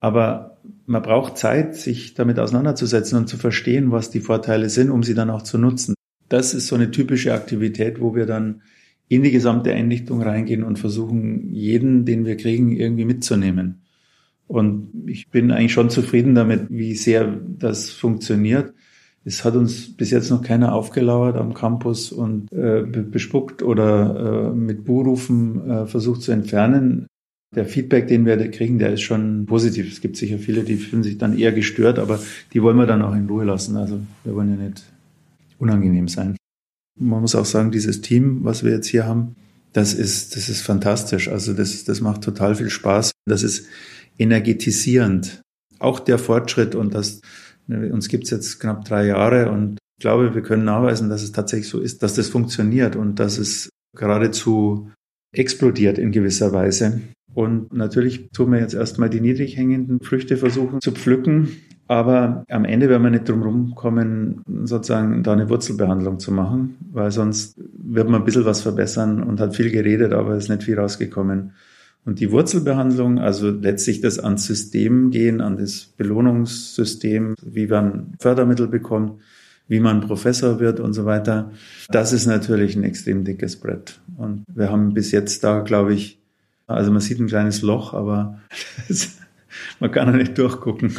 Aber 0.00 0.58
man 0.86 1.02
braucht 1.02 1.38
Zeit, 1.38 1.76
sich 1.76 2.14
damit 2.14 2.38
auseinanderzusetzen 2.38 3.18
und 3.18 3.28
zu 3.28 3.36
verstehen, 3.36 3.90
was 3.90 4.10
die 4.10 4.20
Vorteile 4.20 4.68
sind, 4.68 4.90
um 4.90 5.02
sie 5.02 5.14
dann 5.14 5.30
auch 5.30 5.42
zu 5.42 5.58
nutzen. 5.58 5.94
Das 6.28 6.54
ist 6.54 6.66
so 6.66 6.74
eine 6.74 6.90
typische 6.90 7.32
Aktivität, 7.32 8.00
wo 8.00 8.14
wir 8.14 8.26
dann 8.26 8.62
in 9.08 9.22
die 9.22 9.30
gesamte 9.30 9.72
Einrichtung 9.72 10.22
reingehen 10.22 10.62
und 10.62 10.78
versuchen, 10.78 11.52
jeden, 11.52 12.04
den 12.04 12.24
wir 12.24 12.36
kriegen, 12.36 12.72
irgendwie 12.76 13.04
mitzunehmen. 13.04 13.82
Und 14.46 14.90
ich 15.06 15.30
bin 15.30 15.50
eigentlich 15.50 15.72
schon 15.72 15.90
zufrieden 15.90 16.34
damit, 16.34 16.66
wie 16.68 16.94
sehr 16.94 17.40
das 17.58 17.90
funktioniert. 17.90 18.74
Es 19.26 19.44
hat 19.44 19.56
uns 19.56 19.96
bis 19.96 20.10
jetzt 20.10 20.30
noch 20.30 20.42
keiner 20.42 20.74
aufgelauert 20.74 21.36
am 21.36 21.54
Campus 21.54 22.12
und 22.12 22.52
äh, 22.52 22.82
bespuckt 22.82 23.62
oder 23.62 24.50
äh, 24.52 24.54
mit 24.54 24.84
Buhrufen 24.84 25.68
äh, 25.68 25.86
versucht 25.86 26.22
zu 26.22 26.32
entfernen. 26.32 27.06
Der 27.54 27.64
Feedback, 27.64 28.08
den 28.08 28.26
wir 28.26 28.36
kriegen, 28.50 28.78
der 28.78 28.92
ist 28.92 29.02
schon 29.02 29.46
positiv. 29.46 29.90
Es 29.90 30.00
gibt 30.00 30.16
sicher 30.16 30.38
viele, 30.38 30.64
die 30.64 30.76
fühlen 30.76 31.02
sich 31.02 31.16
dann 31.16 31.38
eher 31.38 31.52
gestört, 31.52 31.98
aber 31.98 32.20
die 32.52 32.62
wollen 32.62 32.76
wir 32.76 32.86
dann 32.86 33.00
auch 33.00 33.14
in 33.14 33.26
Ruhe 33.26 33.44
lassen. 33.44 33.76
Also 33.76 34.00
wir 34.24 34.34
wollen 34.34 34.58
ja 34.58 34.64
nicht 34.66 34.82
unangenehm 35.58 36.08
sein. 36.08 36.36
Man 36.98 37.20
muss 37.20 37.34
auch 37.34 37.46
sagen, 37.46 37.70
dieses 37.70 38.02
Team, 38.02 38.40
was 38.42 38.62
wir 38.62 38.72
jetzt 38.72 38.88
hier 38.88 39.06
haben, 39.06 39.36
das 39.72 39.94
ist, 39.94 40.36
das 40.36 40.48
ist 40.48 40.62
fantastisch. 40.62 41.28
Also 41.28 41.54
das, 41.54 41.84
das 41.84 42.00
macht 42.00 42.22
total 42.22 42.54
viel 42.56 42.70
Spaß. 42.70 43.12
Das 43.26 43.42
ist 43.42 43.66
energetisierend. 44.18 45.42
Auch 45.78 45.98
der 45.98 46.18
Fortschritt 46.18 46.74
und 46.74 46.94
das, 46.94 47.20
uns 47.68 48.08
gibt's 48.08 48.30
jetzt 48.30 48.60
knapp 48.60 48.84
drei 48.84 49.06
Jahre 49.06 49.50
und 49.50 49.78
ich 49.96 50.02
glaube, 50.02 50.34
wir 50.34 50.42
können 50.42 50.64
nachweisen, 50.64 51.08
dass 51.08 51.22
es 51.22 51.32
tatsächlich 51.32 51.68
so 51.68 51.80
ist, 51.80 52.02
dass 52.02 52.14
das 52.14 52.28
funktioniert 52.28 52.96
und 52.96 53.20
dass 53.20 53.38
es 53.38 53.70
geradezu 53.96 54.90
explodiert 55.32 55.98
in 55.98 56.12
gewisser 56.12 56.52
Weise. 56.52 57.00
Und 57.32 57.72
natürlich 57.72 58.30
tun 58.30 58.52
wir 58.52 58.60
jetzt 58.60 58.74
erstmal 58.74 59.10
die 59.10 59.20
niedrig 59.20 59.56
hängenden 59.56 60.00
Früchte 60.00 60.36
versuchen 60.36 60.80
zu 60.80 60.92
pflücken. 60.92 61.48
Aber 61.86 62.44
am 62.48 62.64
Ende 62.64 62.88
werden 62.88 63.02
wir 63.02 63.10
nicht 63.10 63.28
drum 63.28 63.42
rumkommen, 63.42 64.42
sozusagen 64.64 65.22
da 65.22 65.32
eine 65.32 65.50
Wurzelbehandlung 65.50 66.18
zu 66.18 66.32
machen, 66.32 66.76
weil 66.92 67.10
sonst 67.10 67.60
wird 67.76 68.08
man 68.08 68.22
ein 68.22 68.24
bisschen 68.24 68.46
was 68.46 68.62
verbessern 68.62 69.22
und 69.22 69.38
hat 69.38 69.54
viel 69.54 69.70
geredet, 69.70 70.12
aber 70.12 70.34
ist 70.34 70.48
nicht 70.48 70.62
viel 70.62 70.78
rausgekommen. 70.78 71.52
Und 72.06 72.20
die 72.20 72.30
Wurzelbehandlung, 72.30 73.18
also 73.18 73.50
letztlich 73.50 74.02
das 74.02 74.18
ans 74.18 74.44
System 74.44 75.10
gehen, 75.10 75.40
an 75.40 75.56
das 75.56 75.86
Belohnungssystem, 75.96 77.34
wie 77.42 77.66
man 77.66 78.12
Fördermittel 78.20 78.68
bekommt, 78.68 79.22
wie 79.68 79.80
man 79.80 80.02
Professor 80.02 80.60
wird 80.60 80.80
und 80.80 80.92
so 80.92 81.06
weiter, 81.06 81.50
das 81.88 82.12
ist 82.12 82.26
natürlich 82.26 82.76
ein 82.76 82.84
extrem 82.84 83.24
dickes 83.24 83.56
Brett. 83.56 84.00
Und 84.18 84.44
wir 84.54 84.70
haben 84.70 84.92
bis 84.92 85.12
jetzt 85.12 85.42
da, 85.44 85.60
glaube 85.60 85.94
ich, 85.94 86.20
also 86.66 86.90
man 86.90 87.00
sieht 87.00 87.20
ein 87.20 87.26
kleines 87.26 87.62
Loch, 87.62 87.94
aber 87.94 88.38
man 89.80 89.90
kann 89.90 90.08
da 90.08 90.16
nicht 90.16 90.36
durchgucken. 90.36 90.94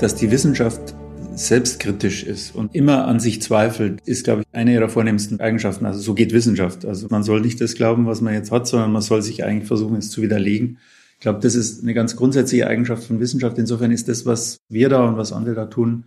Dass 0.00 0.14
die 0.14 0.30
Wissenschaft 0.30 0.94
selbstkritisch 1.34 2.24
ist 2.24 2.54
und 2.54 2.74
immer 2.74 3.06
an 3.06 3.20
sich 3.20 3.42
zweifelt, 3.42 4.00
ist, 4.04 4.24
glaube 4.24 4.42
ich, 4.42 4.46
eine 4.52 4.72
ihrer 4.72 4.88
vornehmsten 4.88 5.40
Eigenschaften. 5.40 5.86
Also 5.86 6.00
so 6.00 6.14
geht 6.14 6.32
Wissenschaft. 6.32 6.84
Also 6.84 7.06
man 7.10 7.22
soll 7.22 7.40
nicht 7.40 7.60
das 7.60 7.74
glauben, 7.74 8.06
was 8.06 8.20
man 8.20 8.34
jetzt 8.34 8.50
hat, 8.50 8.66
sondern 8.66 8.92
man 8.92 9.02
soll 9.02 9.22
sich 9.22 9.44
eigentlich 9.44 9.68
versuchen, 9.68 9.96
es 9.96 10.10
zu 10.10 10.22
widerlegen. 10.22 10.78
Ich 11.14 11.20
glaube, 11.20 11.40
das 11.40 11.54
ist 11.54 11.82
eine 11.82 11.94
ganz 11.94 12.16
grundsätzliche 12.16 12.66
Eigenschaft 12.66 13.04
von 13.04 13.20
Wissenschaft. 13.20 13.58
Insofern 13.58 13.92
ist 13.92 14.08
das, 14.08 14.26
was 14.26 14.58
wir 14.68 14.88
da 14.88 15.06
und 15.06 15.16
was 15.16 15.32
andere 15.32 15.54
da 15.54 15.66
tun, 15.66 16.04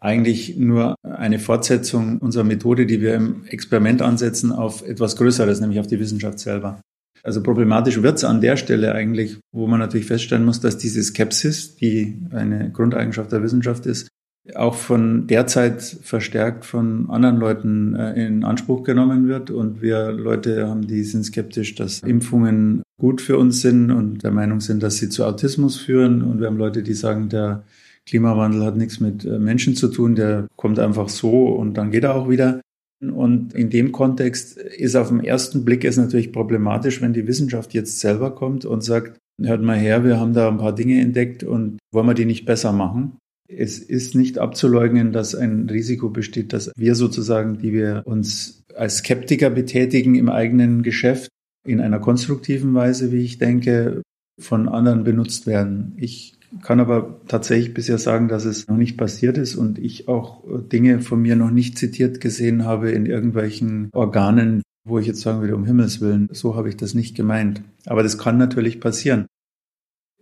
eigentlich 0.00 0.56
nur 0.56 0.94
eine 1.02 1.38
Fortsetzung 1.38 2.18
unserer 2.18 2.44
Methode, 2.44 2.86
die 2.86 3.00
wir 3.00 3.14
im 3.14 3.44
Experiment 3.46 4.02
ansetzen, 4.02 4.50
auf 4.50 4.82
etwas 4.82 5.16
Größeres, 5.16 5.60
nämlich 5.60 5.78
auf 5.78 5.86
die 5.86 6.00
Wissenschaft 6.00 6.38
selber. 6.38 6.80
Also 7.22 7.42
problematisch 7.42 8.02
wird 8.02 8.16
es 8.16 8.24
an 8.24 8.40
der 8.40 8.56
Stelle 8.56 8.94
eigentlich, 8.94 9.38
wo 9.52 9.66
man 9.66 9.78
natürlich 9.78 10.06
feststellen 10.06 10.44
muss, 10.44 10.60
dass 10.60 10.78
diese 10.78 11.02
Skepsis, 11.02 11.76
die 11.76 12.18
eine 12.30 12.70
Grundeigenschaft 12.72 13.30
der 13.30 13.42
Wissenschaft 13.42 13.84
ist, 13.84 14.08
auch 14.56 14.74
von 14.74 15.26
derzeit 15.26 15.82
verstärkt 15.82 16.64
von 16.64 17.08
anderen 17.10 17.38
Leuten 17.38 17.94
äh, 17.94 18.26
in 18.26 18.44
Anspruch 18.44 18.82
genommen 18.82 19.28
wird. 19.28 19.50
Und 19.50 19.82
wir 19.82 20.12
Leute 20.12 20.68
haben, 20.68 20.86
die 20.86 21.02
sind 21.04 21.24
skeptisch, 21.24 21.74
dass 21.74 22.00
Impfungen 22.00 22.82
gut 23.00 23.20
für 23.20 23.38
uns 23.38 23.60
sind 23.60 23.90
und 23.90 24.22
der 24.22 24.30
Meinung 24.30 24.60
sind, 24.60 24.82
dass 24.82 24.96
sie 24.96 25.08
zu 25.08 25.24
Autismus 25.24 25.76
führen. 25.76 26.22
Und 26.22 26.40
wir 26.40 26.46
haben 26.46 26.58
Leute, 26.58 26.82
die 26.82 26.94
sagen, 26.94 27.28
der 27.28 27.64
Klimawandel 28.06 28.64
hat 28.64 28.76
nichts 28.76 29.00
mit 29.00 29.24
äh, 29.24 29.38
Menschen 29.38 29.74
zu 29.74 29.88
tun, 29.88 30.14
der 30.14 30.46
kommt 30.56 30.78
einfach 30.78 31.08
so 31.08 31.48
und 31.48 31.74
dann 31.74 31.90
geht 31.90 32.04
er 32.04 32.14
auch 32.14 32.28
wieder. 32.28 32.60
Und 33.00 33.54
in 33.54 33.70
dem 33.70 33.92
Kontext 33.92 34.58
ist 34.58 34.94
auf 34.94 35.08
den 35.08 35.24
ersten 35.24 35.64
Blick 35.64 35.84
es 35.84 35.96
natürlich 35.96 36.32
problematisch, 36.32 37.00
wenn 37.00 37.14
die 37.14 37.26
Wissenschaft 37.26 37.72
jetzt 37.72 37.98
selber 38.00 38.34
kommt 38.34 38.66
und 38.66 38.84
sagt, 38.84 39.18
hört 39.40 39.62
mal 39.62 39.78
her, 39.78 40.04
wir 40.04 40.20
haben 40.20 40.34
da 40.34 40.48
ein 40.48 40.58
paar 40.58 40.74
Dinge 40.74 41.00
entdeckt 41.00 41.42
und 41.42 41.78
wollen 41.92 42.06
wir 42.06 42.14
die 42.14 42.26
nicht 42.26 42.44
besser 42.44 42.72
machen? 42.72 43.16
Es 43.56 43.78
ist 43.78 44.14
nicht 44.14 44.38
abzuleugnen, 44.38 45.12
dass 45.12 45.34
ein 45.34 45.68
Risiko 45.68 46.08
besteht, 46.08 46.52
dass 46.52 46.70
wir 46.76 46.94
sozusagen, 46.94 47.58
die 47.58 47.72
wir 47.72 48.02
uns 48.04 48.62
als 48.74 48.98
Skeptiker 48.98 49.50
betätigen 49.50 50.14
im 50.14 50.28
eigenen 50.28 50.82
Geschäft, 50.82 51.28
in 51.66 51.80
einer 51.80 51.98
konstruktiven 51.98 52.72
Weise, 52.74 53.12
wie 53.12 53.24
ich 53.24 53.38
denke, 53.38 54.02
von 54.40 54.68
anderen 54.68 55.04
benutzt 55.04 55.46
werden. 55.46 55.94
Ich 55.96 56.38
kann 56.62 56.80
aber 56.80 57.20
tatsächlich 57.28 57.74
bisher 57.74 57.98
sagen, 57.98 58.28
dass 58.28 58.44
es 58.44 58.66
noch 58.66 58.76
nicht 58.76 58.96
passiert 58.96 59.38
ist 59.38 59.54
und 59.54 59.78
ich 59.78 60.08
auch 60.08 60.42
Dinge 60.72 61.00
von 61.00 61.22
mir 61.22 61.36
noch 61.36 61.50
nicht 61.50 61.78
zitiert 61.78 62.20
gesehen 62.20 62.64
habe 62.64 62.90
in 62.90 63.06
irgendwelchen 63.06 63.90
Organen, 63.92 64.62
wo 64.84 64.98
ich 64.98 65.06
jetzt 65.06 65.20
sagen 65.20 65.40
würde, 65.40 65.54
um 65.54 65.64
Himmels 65.64 66.00
Willen, 66.00 66.28
so 66.32 66.56
habe 66.56 66.68
ich 66.68 66.76
das 66.76 66.94
nicht 66.94 67.14
gemeint. 67.14 67.62
Aber 67.86 68.02
das 68.02 68.18
kann 68.18 68.38
natürlich 68.38 68.80
passieren. 68.80 69.26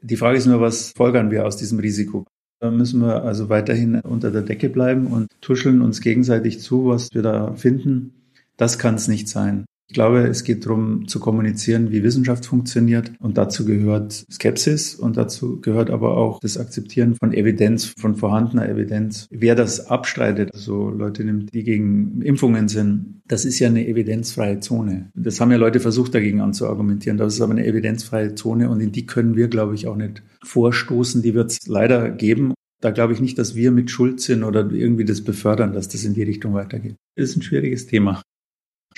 Die 0.02 0.16
Frage 0.16 0.38
ist 0.38 0.46
nur, 0.46 0.60
was 0.60 0.92
folgern 0.96 1.30
wir 1.30 1.46
aus 1.46 1.56
diesem 1.56 1.78
Risiko? 1.78 2.26
Müssen 2.60 3.00
wir 3.00 3.22
also 3.22 3.48
weiterhin 3.48 4.00
unter 4.00 4.32
der 4.32 4.42
Decke 4.42 4.68
bleiben 4.68 5.06
und 5.06 5.28
tuscheln 5.40 5.80
uns 5.80 6.00
gegenseitig 6.00 6.60
zu, 6.60 6.86
was 6.86 7.14
wir 7.14 7.22
da 7.22 7.54
finden. 7.54 8.14
Das 8.56 8.78
kann 8.78 8.96
es 8.96 9.06
nicht 9.06 9.28
sein. 9.28 9.64
Ich 9.88 9.94
glaube, 9.94 10.18
es 10.26 10.44
geht 10.44 10.66
darum 10.66 11.08
zu 11.08 11.18
kommunizieren, 11.18 11.90
wie 11.90 12.02
Wissenschaft 12.02 12.44
funktioniert. 12.44 13.10
Und 13.20 13.38
dazu 13.38 13.64
gehört 13.64 14.26
Skepsis 14.30 14.94
und 14.94 15.16
dazu 15.16 15.62
gehört 15.62 15.88
aber 15.88 16.18
auch 16.18 16.40
das 16.40 16.58
Akzeptieren 16.58 17.14
von 17.14 17.32
Evidenz, 17.32 17.94
von 17.98 18.14
vorhandener 18.14 18.68
Evidenz. 18.68 19.28
Wer 19.30 19.54
das 19.54 19.86
abstreitet, 19.86 20.50
also 20.52 20.90
Leute 20.90 21.24
nimmt, 21.24 21.54
die 21.54 21.64
gegen 21.64 22.20
Impfungen 22.20 22.68
sind, 22.68 23.22
das 23.26 23.46
ist 23.46 23.60
ja 23.60 23.68
eine 23.68 23.88
evidenzfreie 23.88 24.60
Zone. 24.60 25.10
Das 25.14 25.40
haben 25.40 25.50
ja 25.52 25.56
Leute 25.56 25.80
versucht, 25.80 26.14
dagegen 26.14 26.42
anzuargumentieren. 26.42 27.16
Das 27.16 27.34
ist 27.34 27.40
aber 27.40 27.52
eine 27.52 27.66
evidenzfreie 27.66 28.34
Zone 28.34 28.68
und 28.68 28.80
in 28.80 28.92
die 28.92 29.06
können 29.06 29.36
wir, 29.36 29.48
glaube 29.48 29.74
ich, 29.74 29.86
auch 29.86 29.96
nicht 29.96 30.22
vorstoßen. 30.44 31.22
Die 31.22 31.32
wird 31.32 31.50
es 31.52 31.66
leider 31.66 32.10
geben. 32.10 32.52
Da 32.82 32.90
glaube 32.90 33.14
ich 33.14 33.20
nicht, 33.20 33.38
dass 33.38 33.54
wir 33.54 33.70
mit 33.70 33.90
Schuld 33.90 34.20
sind 34.20 34.44
oder 34.44 34.70
irgendwie 34.70 35.06
das 35.06 35.22
befördern, 35.22 35.72
dass 35.72 35.88
das 35.88 36.04
in 36.04 36.12
die 36.12 36.22
Richtung 36.24 36.52
weitergeht. 36.52 36.96
Das 37.16 37.30
ist 37.30 37.36
ein 37.36 37.42
schwieriges 37.42 37.86
Thema. 37.86 38.22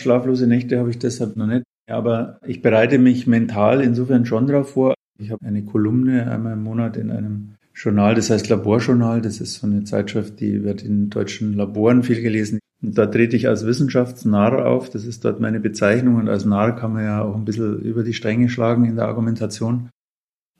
Schlaflose 0.00 0.46
Nächte 0.46 0.78
habe 0.78 0.90
ich 0.90 0.98
deshalb 0.98 1.36
noch 1.36 1.46
nicht. 1.46 1.62
Aber 1.88 2.38
ich 2.46 2.62
bereite 2.62 2.98
mich 2.98 3.26
mental 3.26 3.80
insofern 3.80 4.24
schon 4.24 4.46
darauf 4.46 4.70
vor. 4.70 4.94
Ich 5.18 5.30
habe 5.30 5.44
eine 5.44 5.64
Kolumne 5.64 6.30
einmal 6.30 6.54
im 6.54 6.62
Monat 6.62 6.96
in 6.96 7.10
einem 7.10 7.54
Journal, 7.74 8.14
das 8.14 8.30
heißt 8.30 8.48
Laborjournal. 8.48 9.20
Das 9.20 9.40
ist 9.40 9.54
so 9.54 9.66
eine 9.66 9.84
Zeitschrift, 9.84 10.40
die 10.40 10.62
wird 10.64 10.82
in 10.82 11.10
deutschen 11.10 11.54
Laboren 11.54 12.02
viel 12.02 12.20
gelesen. 12.20 12.58
Da 12.82 13.06
trete 13.06 13.36
ich 13.36 13.48
als 13.48 13.66
Wissenschaftsnarr 13.66 14.66
auf. 14.66 14.88
Das 14.90 15.04
ist 15.04 15.24
dort 15.24 15.40
meine 15.40 15.60
Bezeichnung. 15.60 16.16
Und 16.16 16.28
als 16.28 16.44
Narr 16.44 16.76
kann 16.76 16.92
man 16.92 17.04
ja 17.04 17.22
auch 17.22 17.36
ein 17.36 17.44
bisschen 17.44 17.80
über 17.80 18.02
die 18.02 18.14
Stränge 18.14 18.48
schlagen 18.48 18.84
in 18.84 18.96
der 18.96 19.06
Argumentation. 19.06 19.90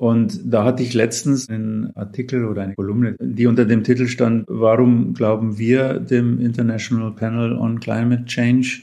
Und 0.00 0.40
da 0.50 0.64
hatte 0.64 0.83
ich 0.83 0.94
letztens 0.94 1.50
einen 1.50 1.94
Artikel 1.94 2.46
oder 2.46 2.62
eine 2.62 2.74
Kolumne, 2.74 3.16
die 3.20 3.46
unter 3.46 3.66
dem 3.66 3.85
Titel 3.85 4.07
stand, 4.07 4.46
warum 4.48 5.12
glauben 5.12 5.59
wir 5.59 6.00
dem 6.00 6.40
International 6.40 7.12
Panel 7.12 7.53
on 7.53 7.81
Climate 7.81 8.24
Change, 8.24 8.81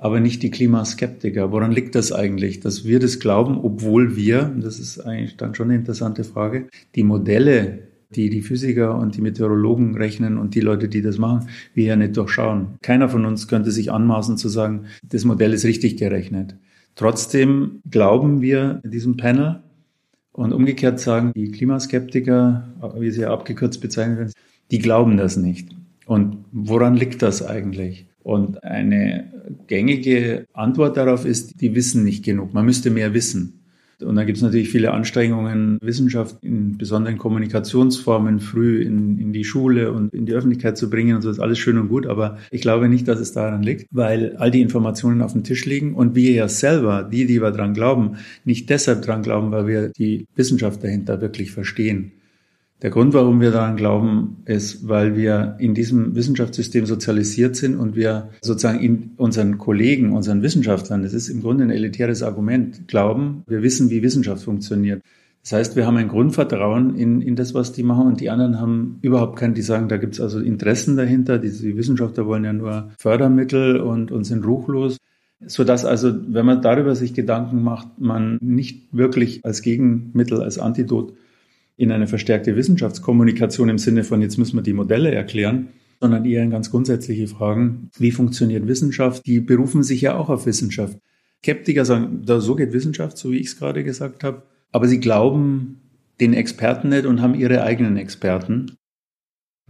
aber 0.00 0.18
nicht 0.18 0.42
die 0.42 0.50
Klimaskeptiker? 0.50 1.52
Woran 1.52 1.72
liegt 1.72 1.94
das 1.94 2.10
eigentlich, 2.10 2.60
dass 2.60 2.84
wir 2.84 2.98
das 2.98 3.20
glauben, 3.20 3.58
obwohl 3.58 4.16
wir, 4.16 4.52
das 4.58 4.80
ist 4.80 4.98
eigentlich 4.98 5.36
dann 5.36 5.54
schon 5.54 5.68
eine 5.68 5.76
interessante 5.76 6.24
Frage, 6.24 6.66
die 6.94 7.04
Modelle, 7.04 7.90
die 8.14 8.30
die 8.30 8.42
Physiker 8.42 8.98
und 8.98 9.16
die 9.16 9.20
Meteorologen 9.20 9.94
rechnen 9.94 10.38
und 10.38 10.54
die 10.54 10.60
Leute, 10.60 10.88
die 10.88 11.02
das 11.02 11.18
machen, 11.18 11.48
wir 11.74 11.84
ja 11.84 11.96
nicht 11.96 12.16
durchschauen. 12.16 12.78
Keiner 12.82 13.08
von 13.08 13.24
uns 13.24 13.46
könnte 13.46 13.70
sich 13.70 13.92
anmaßen 13.92 14.36
zu 14.36 14.48
sagen, 14.48 14.86
das 15.04 15.24
Modell 15.24 15.52
ist 15.52 15.64
richtig 15.64 15.96
gerechnet. 15.98 16.56
Trotzdem 16.96 17.80
glauben 17.88 18.40
wir 18.40 18.80
diesem 18.84 19.16
Panel, 19.16 19.62
und 20.32 20.52
umgekehrt 20.52 21.00
sagen 21.00 21.32
die 21.34 21.50
Klimaskeptiker, 21.50 22.94
wie 22.98 23.10
sie 23.10 23.26
abgekürzt 23.26 23.80
bezeichnet 23.80 24.18
werden, 24.18 24.32
die 24.70 24.78
glauben 24.78 25.16
das 25.16 25.36
nicht. 25.36 25.68
Und 26.06 26.44
woran 26.52 26.94
liegt 26.94 27.20
das 27.22 27.44
eigentlich? 27.44 28.09
Und 28.22 28.62
eine 28.62 29.32
gängige 29.66 30.46
Antwort 30.52 30.96
darauf 30.96 31.24
ist, 31.24 31.60
die 31.60 31.74
wissen 31.74 32.04
nicht 32.04 32.24
genug. 32.24 32.52
Man 32.52 32.66
müsste 32.66 32.90
mehr 32.90 33.14
wissen. 33.14 33.60
Und 34.02 34.16
dann 34.16 34.26
gibt 34.26 34.38
es 34.38 34.42
natürlich 34.42 34.70
viele 34.70 34.92
Anstrengungen, 34.92 35.78
Wissenschaft 35.82 36.42
in 36.42 36.78
besonderen 36.78 37.18
Kommunikationsformen 37.18 38.40
früh 38.40 38.82
in, 38.82 39.18
in 39.18 39.32
die 39.32 39.44
Schule 39.44 39.92
und 39.92 40.14
in 40.14 40.26
die 40.26 40.32
Öffentlichkeit 40.32 40.78
zu 40.78 40.88
bringen 40.88 41.16
und 41.16 41.22
so 41.22 41.30
ist 41.30 41.38
alles 41.38 41.58
schön 41.58 41.78
und 41.78 41.88
gut. 41.88 42.06
Aber 42.06 42.38
ich 42.50 42.62
glaube 42.62 42.88
nicht, 42.88 43.08
dass 43.08 43.20
es 43.20 43.32
daran 43.32 43.62
liegt, 43.62 43.86
weil 43.90 44.36
all 44.36 44.50
die 44.50 44.62
Informationen 44.62 45.22
auf 45.22 45.32
dem 45.32 45.44
Tisch 45.44 45.66
liegen 45.66 45.94
und 45.94 46.14
wir 46.14 46.32
ja 46.32 46.48
selber, 46.48 47.02
die, 47.02 47.26
die 47.26 47.42
wir 47.42 47.50
dran 47.50 47.74
glauben, 47.74 48.16
nicht 48.44 48.70
deshalb 48.70 49.02
dran 49.02 49.22
glauben, 49.22 49.50
weil 49.50 49.66
wir 49.66 49.88
die 49.90 50.26
Wissenschaft 50.34 50.82
dahinter 50.82 51.20
wirklich 51.20 51.52
verstehen. 51.52 52.12
Der 52.82 52.88
Grund, 52.88 53.12
warum 53.12 53.42
wir 53.42 53.50
daran 53.50 53.76
glauben, 53.76 54.38
ist, 54.46 54.88
weil 54.88 55.14
wir 55.14 55.56
in 55.58 55.74
diesem 55.74 56.14
Wissenschaftssystem 56.14 56.86
sozialisiert 56.86 57.54
sind 57.54 57.76
und 57.76 57.94
wir 57.94 58.30
sozusagen 58.40 58.80
in 58.80 59.10
unseren 59.18 59.58
Kollegen, 59.58 60.12
unseren 60.12 60.42
Wissenschaftlern, 60.42 61.02
das 61.02 61.12
ist 61.12 61.28
im 61.28 61.42
Grunde 61.42 61.64
ein 61.64 61.70
elitäres 61.70 62.22
Argument, 62.22 62.88
glauben, 62.88 63.42
wir 63.46 63.62
wissen, 63.62 63.90
wie 63.90 64.02
Wissenschaft 64.02 64.44
funktioniert. 64.44 65.02
Das 65.42 65.52
heißt, 65.52 65.76
wir 65.76 65.86
haben 65.86 65.98
ein 65.98 66.08
Grundvertrauen 66.08 66.96
in, 66.96 67.20
in 67.20 67.36
das, 67.36 67.52
was 67.52 67.72
die 67.72 67.82
machen 67.82 68.06
und 68.06 68.20
die 68.20 68.30
anderen 68.30 68.60
haben 68.60 68.98
überhaupt 69.02 69.36
kein, 69.38 69.52
die 69.52 69.62
sagen, 69.62 69.88
da 69.88 69.98
gibt 69.98 70.14
es 70.14 70.20
also 70.20 70.38
Interessen 70.38 70.96
dahinter. 70.96 71.38
Die, 71.38 71.50
die 71.50 71.76
Wissenschaftler 71.76 72.26
wollen 72.26 72.44
ja 72.44 72.52
nur 72.52 72.90
Fördermittel 72.98 73.78
und, 73.80 74.10
und 74.10 74.24
sind 74.24 74.46
ruchlos 74.46 74.96
so 75.46 75.64
dass 75.64 75.86
also, 75.86 76.12
wenn 76.28 76.44
man 76.44 76.60
darüber 76.60 76.94
sich 76.94 77.14
Gedanken 77.14 77.62
macht, 77.62 77.98
man 77.98 78.38
nicht 78.42 78.94
wirklich 78.94 79.42
als 79.42 79.62
Gegenmittel, 79.62 80.42
als 80.42 80.58
Antidot 80.58 81.14
in 81.80 81.92
eine 81.92 82.06
verstärkte 82.06 82.56
Wissenschaftskommunikation 82.56 83.70
im 83.70 83.78
Sinne 83.78 84.04
von, 84.04 84.20
jetzt 84.20 84.36
müssen 84.36 84.54
wir 84.54 84.62
die 84.62 84.74
Modelle 84.74 85.14
erklären, 85.14 85.68
sondern 85.98 86.26
eher 86.26 86.42
in 86.42 86.50
ganz 86.50 86.70
grundsätzliche 86.70 87.26
Fragen. 87.26 87.88
Wie 87.96 88.10
funktioniert 88.10 88.68
Wissenschaft? 88.68 89.24
Die 89.24 89.40
berufen 89.40 89.82
sich 89.82 90.02
ja 90.02 90.14
auch 90.14 90.28
auf 90.28 90.44
Wissenschaft. 90.44 90.98
Skeptiker 91.38 91.86
sagen, 91.86 92.20
da, 92.26 92.38
so 92.38 92.54
geht 92.54 92.74
Wissenschaft, 92.74 93.16
so 93.16 93.32
wie 93.32 93.38
ich 93.38 93.46
es 93.46 93.58
gerade 93.58 93.82
gesagt 93.82 94.24
habe. 94.24 94.42
Aber 94.72 94.88
sie 94.88 95.00
glauben 95.00 95.80
den 96.20 96.34
Experten 96.34 96.90
nicht 96.90 97.06
und 97.06 97.22
haben 97.22 97.34
ihre 97.34 97.62
eigenen 97.62 97.96
Experten. 97.96 98.72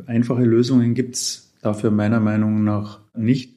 Einfache 0.04 0.42
Lösungen 0.42 0.94
gibt's 0.94 1.54
dafür 1.62 1.92
meiner 1.92 2.18
Meinung 2.18 2.64
nach 2.64 3.02
nicht. 3.14 3.54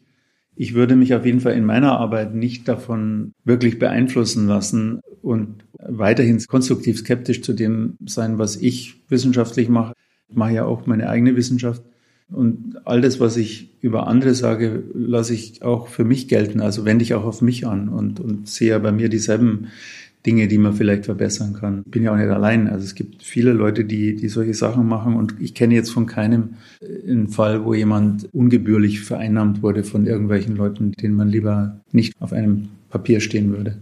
Ich 0.55 0.73
würde 0.73 0.95
mich 0.95 1.13
auf 1.13 1.25
jeden 1.25 1.39
Fall 1.39 1.53
in 1.53 1.65
meiner 1.65 1.99
Arbeit 1.99 2.35
nicht 2.35 2.67
davon 2.67 3.33
wirklich 3.43 3.79
beeinflussen 3.79 4.47
lassen 4.47 5.01
und 5.21 5.63
weiterhin 5.79 6.39
konstruktiv 6.45 6.99
skeptisch 6.99 7.41
zu 7.41 7.53
dem 7.53 7.97
sein, 8.05 8.37
was 8.37 8.55
ich 8.55 9.01
wissenschaftlich 9.09 9.69
mache. 9.69 9.93
Ich 10.29 10.35
mache 10.35 10.53
ja 10.53 10.65
auch 10.65 10.85
meine 10.85 11.09
eigene 11.09 11.35
Wissenschaft. 11.35 11.81
Und 12.29 12.77
all 12.85 13.01
das, 13.01 13.19
was 13.19 13.37
ich 13.37 13.69
über 13.81 14.07
andere 14.07 14.33
sage, 14.33 14.83
lasse 14.93 15.33
ich 15.33 15.61
auch 15.61 15.87
für 15.87 16.03
mich 16.03 16.27
gelten. 16.27 16.61
Also 16.61 16.85
wende 16.85 17.03
ich 17.03 17.13
auch 17.13 17.25
auf 17.25 17.41
mich 17.41 17.67
an 17.67 17.89
und, 17.89 18.19
und 18.19 18.47
sehe 18.47 18.69
ja 18.69 18.79
bei 18.79 18.91
mir 18.91 19.09
dieselben 19.09 19.67
Dinge, 20.25 20.47
die 20.47 20.57
man 20.57 20.73
vielleicht 20.73 21.05
verbessern 21.05 21.53
kann. 21.53 21.83
Ich 21.85 21.91
bin 21.91 22.03
ja 22.03 22.13
auch 22.13 22.17
nicht 22.17 22.29
allein. 22.29 22.67
Also 22.67 22.85
es 22.85 22.95
gibt 22.95 23.23
viele 23.23 23.53
Leute, 23.53 23.85
die, 23.85 24.15
die 24.15 24.29
solche 24.29 24.53
Sachen 24.53 24.87
machen 24.87 25.15
und 25.15 25.35
ich 25.39 25.53
kenne 25.53 25.75
jetzt 25.75 25.91
von 25.91 26.05
keinem 26.05 26.55
einen 27.07 27.27
Fall, 27.27 27.65
wo 27.65 27.73
jemand 27.73 28.29
ungebührlich 28.33 29.01
vereinnahmt 29.01 29.61
wurde 29.61 29.83
von 29.83 30.05
irgendwelchen 30.05 30.55
Leuten, 30.55 30.93
denen 30.93 31.15
man 31.15 31.29
lieber 31.29 31.81
nicht 31.91 32.13
auf 32.19 32.33
einem 32.33 32.69
Papier 32.89 33.19
stehen 33.19 33.51
würde. 33.51 33.77